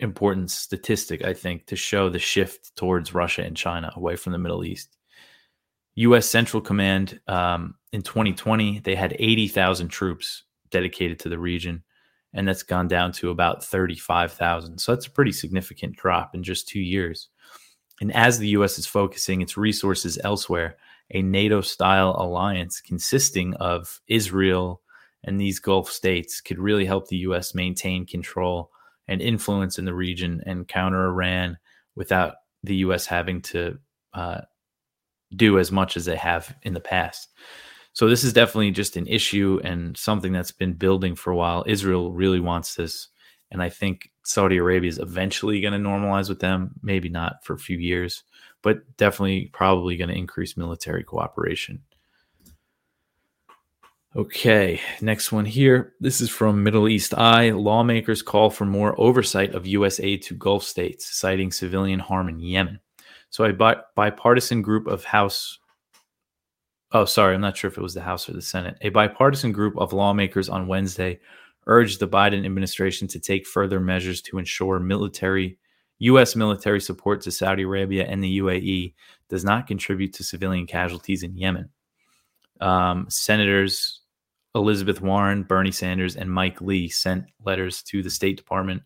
important 0.00 0.50
statistic, 0.50 1.24
I 1.24 1.32
think, 1.32 1.66
to 1.66 1.76
show 1.76 2.08
the 2.08 2.18
shift 2.18 2.74
towards 2.76 3.14
Russia 3.14 3.42
and 3.42 3.56
China 3.56 3.92
away 3.96 4.16
from 4.16 4.32
the 4.32 4.38
Middle 4.38 4.64
East. 4.64 4.96
U.S. 5.96 6.28
Central 6.28 6.60
Command 6.60 7.20
um, 7.26 7.74
in 7.92 8.02
2020 8.02 8.80
they 8.80 8.94
had 8.94 9.16
80,000 9.18 9.88
troops 9.88 10.44
dedicated 10.70 11.18
to 11.20 11.28
the 11.28 11.38
region, 11.38 11.82
and 12.34 12.46
that's 12.46 12.62
gone 12.62 12.88
down 12.88 13.12
to 13.12 13.30
about 13.30 13.64
35,000. 13.64 14.78
So 14.78 14.94
that's 14.94 15.06
a 15.06 15.10
pretty 15.10 15.32
significant 15.32 15.96
drop 15.96 16.34
in 16.34 16.42
just 16.42 16.68
two 16.68 16.80
years. 16.80 17.28
And 18.00 18.14
as 18.14 18.38
the 18.38 18.48
U.S. 18.48 18.78
is 18.78 18.86
focusing 18.86 19.40
its 19.40 19.56
resources 19.56 20.18
elsewhere, 20.22 20.76
a 21.12 21.22
NATO 21.22 21.62
style 21.62 22.14
alliance 22.18 22.80
consisting 22.80 23.54
of 23.54 24.00
Israel 24.06 24.82
and 25.24 25.40
these 25.40 25.58
Gulf 25.58 25.90
states 25.90 26.40
could 26.40 26.58
really 26.58 26.84
help 26.84 27.08
the 27.08 27.16
U.S. 27.18 27.54
maintain 27.54 28.06
control 28.06 28.70
and 29.08 29.20
influence 29.20 29.78
in 29.78 29.84
the 29.84 29.94
region 29.94 30.42
and 30.46 30.68
counter 30.68 31.06
Iran 31.06 31.58
without 31.94 32.34
the 32.62 32.76
U.S. 32.76 33.06
having 33.06 33.42
to 33.42 33.78
uh, 34.14 34.40
do 35.34 35.58
as 35.58 35.72
much 35.72 35.96
as 35.96 36.04
they 36.04 36.16
have 36.16 36.54
in 36.62 36.74
the 36.74 36.80
past. 36.80 37.28
So 37.92 38.08
this 38.08 38.24
is 38.24 38.32
definitely 38.32 38.72
just 38.72 38.96
an 38.96 39.06
issue 39.06 39.60
and 39.64 39.96
something 39.96 40.32
that's 40.32 40.52
been 40.52 40.74
building 40.74 41.14
for 41.14 41.30
a 41.30 41.36
while. 41.36 41.64
Israel 41.66 42.12
really 42.12 42.40
wants 42.40 42.74
this, 42.74 43.08
and 43.50 43.62
I 43.62 43.70
think 43.70 44.10
Saudi 44.24 44.58
Arabia 44.58 44.90
is 44.90 44.98
eventually 44.98 45.60
going 45.60 45.72
to 45.72 45.88
normalize 45.88 46.28
with 46.28 46.40
them. 46.40 46.72
Maybe 46.82 47.08
not 47.08 47.44
for 47.44 47.54
a 47.54 47.58
few 47.58 47.78
years, 47.78 48.22
but 48.62 48.96
definitely 48.96 49.50
probably 49.52 49.96
going 49.96 50.10
to 50.10 50.16
increase 50.16 50.56
military 50.56 51.04
cooperation. 51.04 51.80
Okay, 54.16 54.80
next 55.02 55.30
one 55.30 55.44
here. 55.44 55.92
This 56.00 56.22
is 56.22 56.30
from 56.30 56.62
Middle 56.62 56.88
East 56.88 57.12
Eye. 57.12 57.50
Lawmakers 57.50 58.22
call 58.22 58.48
for 58.48 58.64
more 58.64 58.98
oversight 58.98 59.54
of 59.54 59.66
U.S. 59.66 60.00
aid 60.00 60.22
to 60.22 60.34
Gulf 60.34 60.62
states, 60.64 61.14
citing 61.18 61.52
civilian 61.52 61.98
harm 61.98 62.30
in 62.30 62.40
Yemen. 62.40 62.80
So, 63.28 63.44
a 63.44 63.52
bi- 63.52 63.76
bipartisan 63.94 64.62
group 64.62 64.86
of 64.86 65.04
House. 65.04 65.58
Oh, 66.92 67.04
sorry, 67.04 67.34
I'm 67.34 67.42
not 67.42 67.58
sure 67.58 67.70
if 67.70 67.76
it 67.76 67.82
was 67.82 67.92
the 67.92 68.00
House 68.00 68.26
or 68.26 68.32
the 68.32 68.40
Senate. 68.40 68.78
A 68.80 68.88
bipartisan 68.88 69.52
group 69.52 69.76
of 69.76 69.92
lawmakers 69.92 70.48
on 70.48 70.66
Wednesday 70.66 71.20
urged 71.66 72.00
the 72.00 72.08
Biden 72.08 72.46
administration 72.46 73.06
to 73.08 73.20
take 73.20 73.46
further 73.46 73.80
measures 73.80 74.22
to 74.22 74.38
ensure 74.38 74.78
military 74.78 75.58
U.S. 75.98 76.34
military 76.34 76.80
support 76.80 77.20
to 77.20 77.30
Saudi 77.30 77.64
Arabia 77.64 78.06
and 78.06 78.24
the 78.24 78.38
UAE 78.38 78.94
does 79.28 79.44
not 79.44 79.66
contribute 79.66 80.14
to 80.14 80.24
civilian 80.24 80.66
casualties 80.66 81.22
in 81.22 81.36
Yemen. 81.36 81.68
Um, 82.62 83.04
Senators 83.10 84.00
Elizabeth 84.56 85.00
Warren, 85.00 85.42
Bernie 85.42 85.70
Sanders, 85.70 86.16
and 86.16 86.32
Mike 86.32 86.60
Lee 86.60 86.88
sent 86.88 87.26
letters 87.44 87.82
to 87.84 88.02
the 88.02 88.10
State 88.10 88.36
Department 88.36 88.82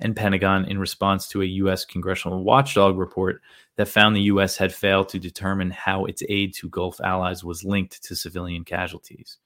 and 0.00 0.14
Pentagon 0.14 0.66
in 0.66 0.78
response 0.78 1.28
to 1.28 1.42
a 1.42 1.46
U.S. 1.46 1.84
congressional 1.84 2.44
watchdog 2.44 2.98
report 2.98 3.40
that 3.76 3.88
found 3.88 4.14
the 4.14 4.22
U.S. 4.22 4.56
had 4.56 4.74
failed 4.74 5.08
to 5.08 5.18
determine 5.18 5.70
how 5.70 6.04
its 6.04 6.22
aid 6.28 6.52
to 6.54 6.68
Gulf 6.68 7.00
allies 7.00 7.42
was 7.42 7.64
linked 7.64 8.02
to 8.04 8.14
civilian 8.14 8.64
casualties. 8.64 9.38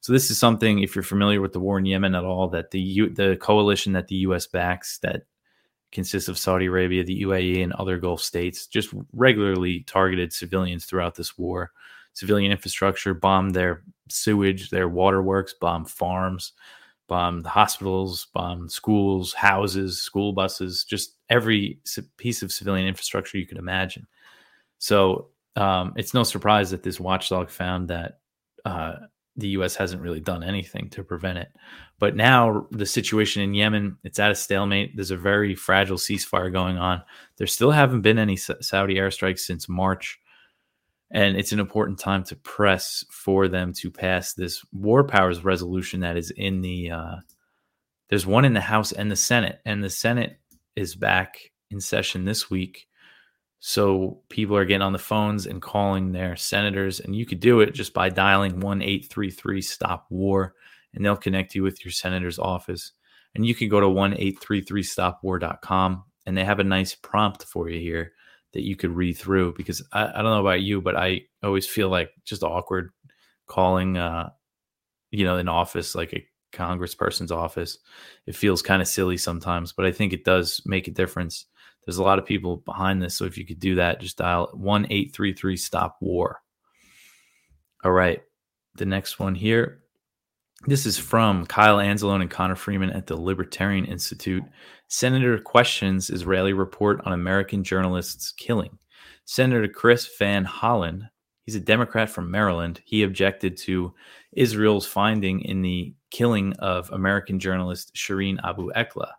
So 0.00 0.12
this 0.12 0.30
is 0.30 0.38
something, 0.38 0.80
if 0.80 0.94
you're 0.94 1.02
familiar 1.02 1.40
with 1.40 1.52
the 1.52 1.60
war 1.60 1.78
in 1.78 1.86
Yemen 1.86 2.14
at 2.14 2.24
all, 2.24 2.48
that 2.48 2.70
the 2.70 2.80
U- 2.80 3.10
the 3.10 3.36
coalition 3.40 3.92
that 3.94 4.08
the 4.08 4.16
U.S. 4.16 4.46
backs 4.46 4.98
that 4.98 5.22
consists 5.92 6.28
of 6.28 6.36
Saudi 6.36 6.66
Arabia, 6.66 7.02
the 7.02 7.22
UAE, 7.22 7.62
and 7.62 7.72
other 7.72 7.96
Gulf 7.96 8.20
states 8.20 8.66
just 8.66 8.92
regularly 9.12 9.80
targeted 9.80 10.32
civilians 10.32 10.84
throughout 10.84 11.14
this 11.14 11.38
war 11.38 11.72
civilian 12.12 12.50
infrastructure, 12.50 13.12
bombed 13.12 13.54
their 13.54 13.82
sewage, 14.08 14.70
their 14.70 14.88
waterworks, 14.88 15.54
bomb 15.54 15.84
farms, 15.84 16.52
bombed 17.08 17.46
hospitals, 17.46 18.26
bombed 18.34 18.70
schools, 18.70 19.32
houses, 19.32 20.00
school 20.00 20.32
buses, 20.32 20.84
just 20.84 21.16
every 21.30 21.80
piece 22.16 22.42
of 22.42 22.52
civilian 22.52 22.88
infrastructure 22.88 23.38
you 23.38 23.46
could 23.46 23.58
imagine. 23.58 24.06
So 24.78 25.28
um, 25.54 25.94
it's 25.96 26.14
no 26.14 26.22
surprise 26.22 26.70
that 26.70 26.82
this 26.82 27.00
watchdog 27.00 27.50
found 27.50 27.88
that 27.88 28.18
uh, 28.64 28.96
the 29.36 29.48
U.S. 29.48 29.76
hasn't 29.76 30.02
really 30.02 30.20
done 30.20 30.42
anything 30.42 30.88
to 30.90 31.04
prevent 31.04 31.38
it. 31.38 31.48
But 31.98 32.16
now 32.16 32.66
the 32.70 32.86
situation 32.86 33.42
in 33.42 33.54
Yemen, 33.54 33.98
it's 34.02 34.18
at 34.18 34.30
a 34.30 34.34
stalemate. 34.34 34.96
There's 34.96 35.10
a 35.10 35.16
very 35.16 35.54
fragile 35.54 35.96
ceasefire 35.96 36.52
going 36.52 36.78
on. 36.78 37.02
There 37.36 37.46
still 37.46 37.70
haven't 37.70 38.02
been 38.02 38.18
any 38.18 38.36
Saudi 38.36 38.96
airstrikes 38.96 39.40
since 39.40 39.68
March 39.68 40.18
and 41.10 41.36
it's 41.36 41.52
an 41.52 41.60
important 41.60 41.98
time 41.98 42.24
to 42.24 42.36
press 42.36 43.04
for 43.10 43.48
them 43.48 43.72
to 43.72 43.90
pass 43.90 44.34
this 44.34 44.64
war 44.72 45.04
powers 45.04 45.44
resolution 45.44 46.00
that 46.00 46.16
is 46.16 46.30
in 46.36 46.60
the 46.60 46.90
uh, 46.90 47.16
there's 48.08 48.26
one 48.26 48.44
in 48.44 48.54
the 48.54 48.60
house 48.60 48.92
and 48.92 49.10
the 49.10 49.16
senate 49.16 49.60
and 49.64 49.82
the 49.82 49.90
senate 49.90 50.38
is 50.76 50.94
back 50.94 51.50
in 51.70 51.80
session 51.80 52.24
this 52.24 52.50
week. 52.50 52.86
So 53.58 54.20
people 54.28 54.56
are 54.56 54.64
getting 54.64 54.82
on 54.82 54.92
the 54.92 54.98
phones 54.98 55.46
and 55.46 55.62
calling 55.62 56.12
their 56.12 56.36
senators 56.36 57.00
and 57.00 57.16
you 57.16 57.26
could 57.26 57.40
do 57.40 57.60
it 57.60 57.74
just 57.74 57.94
by 57.94 58.10
dialing 58.10 58.60
1833 58.60 59.62
stop 59.62 60.06
war 60.10 60.54
and 60.94 61.04
they'll 61.04 61.16
connect 61.16 61.54
you 61.54 61.62
with 61.62 61.84
your 61.84 61.92
senator's 61.92 62.38
office. 62.38 62.92
And 63.34 63.46
you 63.46 63.54
can 63.54 63.68
go 63.68 63.80
to 63.80 63.88
1833 63.88 64.82
stopwar.com 64.82 66.04
and 66.26 66.36
they 66.36 66.44
have 66.44 66.60
a 66.60 66.64
nice 66.64 66.94
prompt 66.94 67.44
for 67.44 67.68
you 67.68 67.80
here 67.80 68.12
that 68.52 68.62
you 68.62 68.76
could 68.76 68.90
read 68.90 69.16
through 69.16 69.54
because 69.54 69.82
I, 69.92 70.06
I 70.06 70.22
don't 70.22 70.24
know 70.24 70.40
about 70.40 70.62
you, 70.62 70.80
but 70.80 70.96
I 70.96 71.22
always 71.42 71.66
feel 71.66 71.88
like 71.88 72.10
just 72.24 72.42
awkward 72.42 72.90
calling, 73.46 73.96
uh, 73.96 74.30
you 75.10 75.24
know, 75.24 75.36
an 75.36 75.48
office 75.48 75.94
like 75.94 76.12
a 76.12 76.26
congressperson's 76.52 77.32
office. 77.32 77.78
It 78.26 78.34
feels 78.34 78.62
kind 78.62 78.80
of 78.80 78.88
silly 78.88 79.16
sometimes, 79.16 79.72
but 79.72 79.86
I 79.86 79.92
think 79.92 80.12
it 80.12 80.24
does 80.24 80.62
make 80.64 80.88
a 80.88 80.92
difference. 80.92 81.46
There's 81.84 81.98
a 81.98 82.02
lot 82.02 82.18
of 82.18 82.26
people 82.26 82.56
behind 82.58 83.02
this. 83.02 83.14
So 83.16 83.24
if 83.24 83.38
you 83.38 83.46
could 83.46 83.60
do 83.60 83.76
that, 83.76 84.00
just 84.00 84.18
dial 84.18 84.50
1 84.54 84.86
833 84.86 85.56
Stop 85.56 85.98
War. 86.00 86.40
All 87.84 87.92
right. 87.92 88.22
The 88.76 88.86
next 88.86 89.18
one 89.18 89.34
here 89.34 89.80
this 90.66 90.84
is 90.84 90.98
from 90.98 91.46
Kyle 91.46 91.76
Anzalone 91.76 92.22
and 92.22 92.30
Connor 92.30 92.56
Freeman 92.56 92.90
at 92.90 93.06
the 93.06 93.16
Libertarian 93.16 93.84
Institute. 93.84 94.42
Senator 94.88 95.38
questions 95.38 96.10
Israeli 96.10 96.52
report 96.52 97.00
on 97.04 97.12
American 97.12 97.62
journalists' 97.62 98.32
killing. 98.32 98.76
Senator 99.26 99.68
Chris 99.68 100.08
Van 100.18 100.44
Hollen, 100.44 101.08
he's 101.44 101.54
a 101.54 101.60
Democrat 101.60 102.10
from 102.10 102.30
Maryland, 102.30 102.80
he 102.84 103.04
objected 103.04 103.56
to 103.58 103.94
Israel's 104.32 104.86
finding 104.86 105.40
in 105.42 105.62
the 105.62 105.94
killing 106.10 106.52
of 106.54 106.90
American 106.90 107.38
journalist 107.38 107.94
Shireen 107.94 108.38
Abu 108.44 108.70
Akleh. 108.72 109.10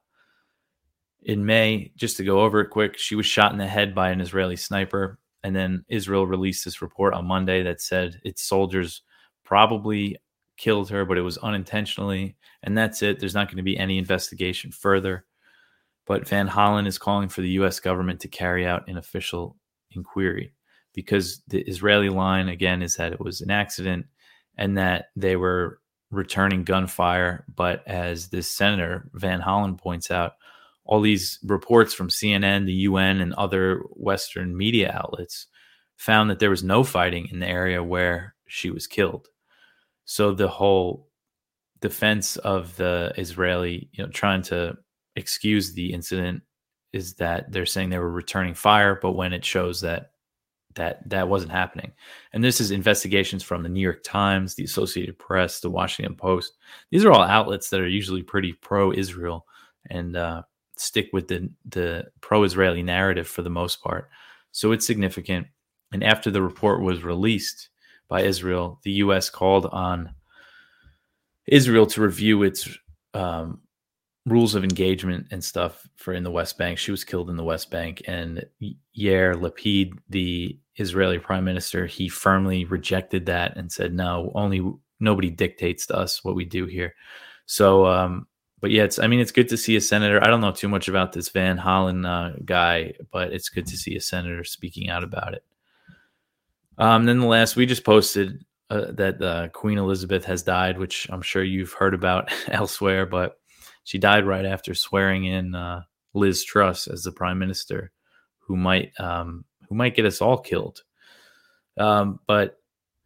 In 1.24 1.46
May, 1.46 1.92
just 1.96 2.18
to 2.18 2.26
go 2.26 2.42
over 2.42 2.60
it 2.62 2.70
quick, 2.70 2.98
she 2.98 3.16
was 3.16 3.26
shot 3.26 3.54
in 3.54 3.58
the 3.58 3.68
head 3.68 3.96
by 3.96 4.10
an 4.10 4.22
Israeli 4.22 4.56
sniper. 4.58 5.18
And 5.44 5.56
then 5.56 5.86
Israel 5.88 6.28
released 6.28 6.66
this 6.66 6.82
report 6.82 7.14
on 7.14 7.26
Monday 7.26 7.64
that 7.64 7.82
said 7.82 8.20
its 8.24 8.44
soldiers 8.44 9.02
probably 9.44 10.18
killed 10.58 10.90
her, 10.90 11.06
but 11.06 11.18
it 11.18 11.22
was 11.22 11.38
unintentionally. 11.38 12.36
And 12.64 12.78
that's 12.78 13.02
it. 13.02 13.20
There's 13.20 13.36
not 13.36 13.48
going 13.48 13.58
to 13.58 13.64
be 13.64 13.78
any 13.78 13.98
investigation 13.98 14.72
further. 14.72 15.26
But 16.06 16.28
Van 16.28 16.48
Hollen 16.48 16.88
is 16.88 16.98
calling 16.98 17.30
for 17.30 17.42
the 17.42 17.50
U.S. 17.50 17.80
government 17.80 18.22
to 18.22 18.28
carry 18.28 18.66
out 18.66 18.88
an 18.88 18.98
official 18.98 19.58
inquiry 19.92 20.54
because 20.94 21.42
the 21.48 21.62
Israeli 21.62 22.10
line, 22.10 22.50
again, 22.50 22.82
is 22.82 22.96
that 22.96 23.14
it 23.14 23.20
was 23.20 23.42
an 23.42 23.52
accident 23.52 24.06
and 24.58 24.78
that 24.78 25.08
they 25.16 25.36
were 25.36 25.80
returning 26.10 26.64
gunfire. 26.64 27.46
But 27.54 27.86
as 27.88 28.30
this 28.30 28.50
senator, 28.50 29.10
Van 29.14 29.42
Hollen, 29.42 29.78
points 29.78 30.10
out, 30.10 30.34
all 30.86 31.02
these 31.02 31.40
reports 31.44 31.94
from 31.94 32.08
CNN, 32.08 32.66
the 32.66 32.74
UN, 32.74 33.20
and 33.20 33.34
other 33.34 33.84
Western 33.90 34.56
media 34.56 34.92
outlets 34.94 35.48
found 35.98 36.30
that 36.30 36.40
there 36.40 36.50
was 36.50 36.64
no 36.64 36.84
fighting 36.84 37.28
in 37.30 37.40
the 37.40 37.48
area 37.48 37.84
where 37.84 38.36
she 38.48 38.70
was 38.70 38.88
killed. 38.88 39.28
So 40.08 40.32
the 40.32 40.48
whole 40.48 41.10
defense 41.82 42.38
of 42.38 42.76
the 42.78 43.14
Israeli, 43.18 43.90
you 43.92 44.04
know, 44.04 44.10
trying 44.10 44.42
to 44.44 44.78
excuse 45.18 45.74
the 45.74 45.94
incident 45.94 46.42
is 46.94 47.14
that 47.16 47.52
they're 47.52 47.66
saying 47.66 47.90
they 47.90 48.00
were 48.00 48.10
returning 48.10 48.54
fire, 48.54 48.98
but 49.02 49.12
when 49.12 49.34
it 49.34 49.44
shows 49.44 49.82
that 49.82 50.12
that 50.76 51.08
that 51.10 51.28
wasn't 51.28 51.52
happening. 51.52 51.92
And 52.32 52.42
this 52.42 52.62
is 52.62 52.72
investigations 52.72 53.44
from 53.44 53.64
the 53.64 53.70
New 53.70 53.82
York 53.82 54.02
Times, 54.04 54.56
the 54.56 54.64
Associated 54.64 55.20
Press, 55.20 55.60
the 55.60 55.70
Washington 55.70 56.16
Post. 56.16 56.54
These 56.90 57.04
are 57.04 57.12
all 57.12 57.24
outlets 57.24 57.70
that 57.70 57.82
are 57.82 57.88
usually 57.88 58.24
pretty 58.24 58.54
pro-Israel 58.54 59.46
and 59.90 60.16
uh, 60.16 60.44
stick 60.78 61.10
with 61.12 61.28
the 61.28 61.50
the 61.66 62.06
pro-Israeli 62.22 62.82
narrative 62.82 63.28
for 63.28 63.42
the 63.42 63.50
most 63.50 63.84
part. 63.84 64.10
So 64.54 64.72
it's 64.72 64.88
significant. 64.88 65.48
And 65.92 66.02
after 66.02 66.32
the 66.32 66.42
report 66.42 66.82
was 66.82 67.04
released, 67.04 67.70
by 68.10 68.22
Israel, 68.22 68.80
the 68.84 68.92
U.S. 68.92 69.30
called 69.30 69.66
on 69.68 70.14
Israel 71.48 71.86
to 71.88 72.02
review 72.02 72.44
its 72.44 72.70
um, 73.14 73.62
rules 74.26 74.56
of 74.56 74.64
engagement 74.64 75.28
and 75.32 75.44
stuff 75.44 75.88
for 75.96 76.14
in 76.14 76.24
the 76.24 76.32
West 76.32 76.58
Bank. 76.58 76.78
She 76.78 76.92
was 76.92 77.04
killed 77.04 77.30
in 77.30 77.38
the 77.38 77.44
West 77.44 77.72
Bank, 77.72 78.02
and 78.08 78.46
Yair 78.98 79.36
Lapid, 79.36 79.98
the 80.10 80.60
Israeli 80.76 81.20
prime 81.20 81.46
minister, 81.46 81.86
he 81.86 82.10
firmly 82.10 82.66
rejected 82.66 83.26
that 83.28 83.56
and 83.58 83.72
said, 83.72 83.94
"No, 83.94 84.32
only 84.36 84.62
nobody 85.00 85.30
dictates 85.30 85.88
to 85.88 85.98
us 85.98 86.24
what 86.24 86.36
we 86.36 86.46
do 86.46 86.66
here." 86.66 86.94
So, 87.46 87.86
um, 87.88 88.28
but 88.60 88.72
yeah, 88.72 88.84
it's 88.84 89.00
I 89.00 89.08
mean, 89.08 89.20
it's 89.20 89.32
good 89.32 89.50
to 89.50 89.58
see 89.58 89.76
a 89.76 89.82
senator. 89.82 90.24
I 90.24 90.28
don't 90.28 90.42
know 90.42 90.52
too 90.52 90.70
much 90.70 90.88
about 90.88 91.14
this 91.14 91.30
Van 91.30 91.58
Hollen 91.58 92.06
uh, 92.06 92.38
guy, 92.46 92.94
but 93.12 93.32
it's 93.34 93.50
good 93.50 93.68
to 93.68 93.78
see 93.78 93.96
a 93.96 94.02
senator 94.02 94.44
speaking 94.44 94.90
out 94.90 95.04
about 95.04 95.34
it. 95.34 95.44
Um, 96.78 97.06
then 97.06 97.20
the 97.20 97.26
last 97.26 97.56
we 97.56 97.66
just 97.66 97.84
posted 97.84 98.46
uh, 98.70 98.92
that 98.92 99.22
uh, 99.22 99.48
Queen 99.50 99.78
Elizabeth 99.78 100.26
has 100.26 100.44
died, 100.44 100.78
which 100.78 101.08
I'm 101.10 101.22
sure 101.22 101.44
you've 101.44 101.74
heard 101.74 101.94
about 101.94 102.32
elsewhere, 102.48 103.06
but 103.06 103.40
she 103.84 103.98
died 103.98 104.26
right 104.26 104.46
after 104.46 104.74
swearing 104.74 105.26
in 105.26 105.56
uh, 105.56 105.82
Liz 106.14 106.44
Truss 106.44 106.88
as 106.88 107.04
the 107.04 107.12
prime 107.12 107.40
minister, 107.40 107.92
who 108.40 108.58
might 108.58 108.92
um, 109.00 109.46
who 109.70 109.76
might 109.76 109.96
get 109.96 110.06
us 110.06 110.22
all 110.22 110.38
killed. 110.38 110.84
Um, 111.78 112.20
but 112.28 112.60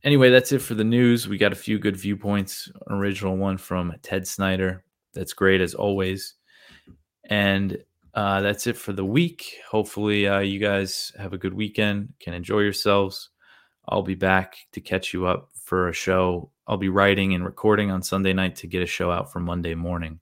anyway, 0.03 0.29
that's 0.29 0.51
it 0.51 0.61
for 0.61 0.73
the 0.73 0.83
news. 0.83 1.27
We 1.27 1.37
got 1.37 1.51
a 1.51 1.55
few 1.55 1.79
good 1.79 1.97
viewpoints. 1.97 2.71
Original 2.89 3.37
one 3.37 3.57
from 3.57 3.93
Ted 4.01 4.27
Snyder. 4.27 4.83
That's 5.13 5.33
great 5.33 5.61
as 5.61 5.73
always. 5.73 6.35
And 7.25 7.77
uh, 8.13 8.41
that's 8.41 8.67
it 8.67 8.77
for 8.77 8.93
the 8.93 9.05
week. 9.05 9.57
Hopefully, 9.69 10.27
uh, 10.27 10.39
you 10.39 10.59
guys 10.59 11.11
have 11.17 11.33
a 11.33 11.37
good 11.37 11.53
weekend, 11.53 12.13
can 12.19 12.33
enjoy 12.33 12.59
yourselves. 12.59 13.29
I'll 13.87 14.03
be 14.03 14.15
back 14.15 14.55
to 14.73 14.81
catch 14.81 15.13
you 15.13 15.25
up 15.25 15.49
for 15.53 15.89
a 15.89 15.93
show. 15.93 16.51
I'll 16.67 16.77
be 16.77 16.89
writing 16.89 17.33
and 17.33 17.43
recording 17.43 17.91
on 17.91 18.03
Sunday 18.03 18.33
night 18.33 18.55
to 18.57 18.67
get 18.67 18.83
a 18.83 18.87
show 18.87 19.11
out 19.11 19.31
for 19.31 19.39
Monday 19.39 19.75
morning. 19.75 20.19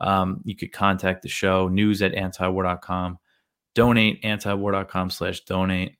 Um, 0.00 0.40
you 0.44 0.54
could 0.54 0.72
contact 0.72 1.22
the 1.22 1.28
show, 1.28 1.68
news 1.68 2.02
at 2.02 2.12
antiwar.com, 2.12 3.18
donate 3.74 4.22
antiwar.com 4.22 5.10
slash 5.10 5.40
donate, 5.40 5.96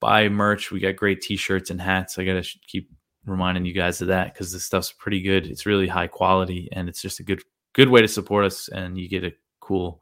buy 0.00 0.28
merch. 0.28 0.70
We 0.70 0.80
got 0.80 0.96
great 0.96 1.20
t-shirts 1.20 1.70
and 1.70 1.80
hats. 1.80 2.18
I 2.18 2.24
got 2.24 2.42
to 2.42 2.58
keep 2.66 2.90
reminding 3.26 3.66
you 3.66 3.74
guys 3.74 4.00
of 4.00 4.08
that 4.08 4.32
because 4.32 4.52
this 4.52 4.64
stuff's 4.64 4.92
pretty 4.92 5.20
good. 5.20 5.46
It's 5.46 5.66
really 5.66 5.86
high 5.86 6.06
quality 6.06 6.68
and 6.72 6.88
it's 6.88 7.02
just 7.02 7.20
a 7.20 7.22
good, 7.22 7.42
good 7.74 7.90
way 7.90 8.00
to 8.00 8.08
support 8.08 8.46
us. 8.46 8.68
And 8.68 8.96
you 8.96 9.08
get 9.08 9.24
a 9.24 9.34
cool 9.60 10.00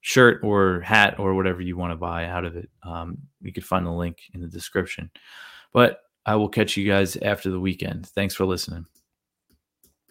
shirt 0.00 0.40
or 0.44 0.80
hat 0.80 1.18
or 1.18 1.34
whatever 1.34 1.60
you 1.60 1.76
want 1.76 1.92
to 1.92 1.96
buy 1.96 2.26
out 2.26 2.44
of 2.44 2.56
it. 2.56 2.68
Um, 2.82 3.18
you 3.40 3.52
could 3.52 3.64
find 3.64 3.86
the 3.86 3.90
link 3.90 4.18
in 4.34 4.40
the 4.40 4.46
description. 4.46 5.10
But 5.72 6.00
I 6.26 6.36
will 6.36 6.48
catch 6.48 6.76
you 6.76 6.86
guys 6.86 7.16
after 7.16 7.50
the 7.50 7.60
weekend. 7.60 8.06
Thanks 8.06 8.34
for 8.34 8.44
listening. 8.44 8.86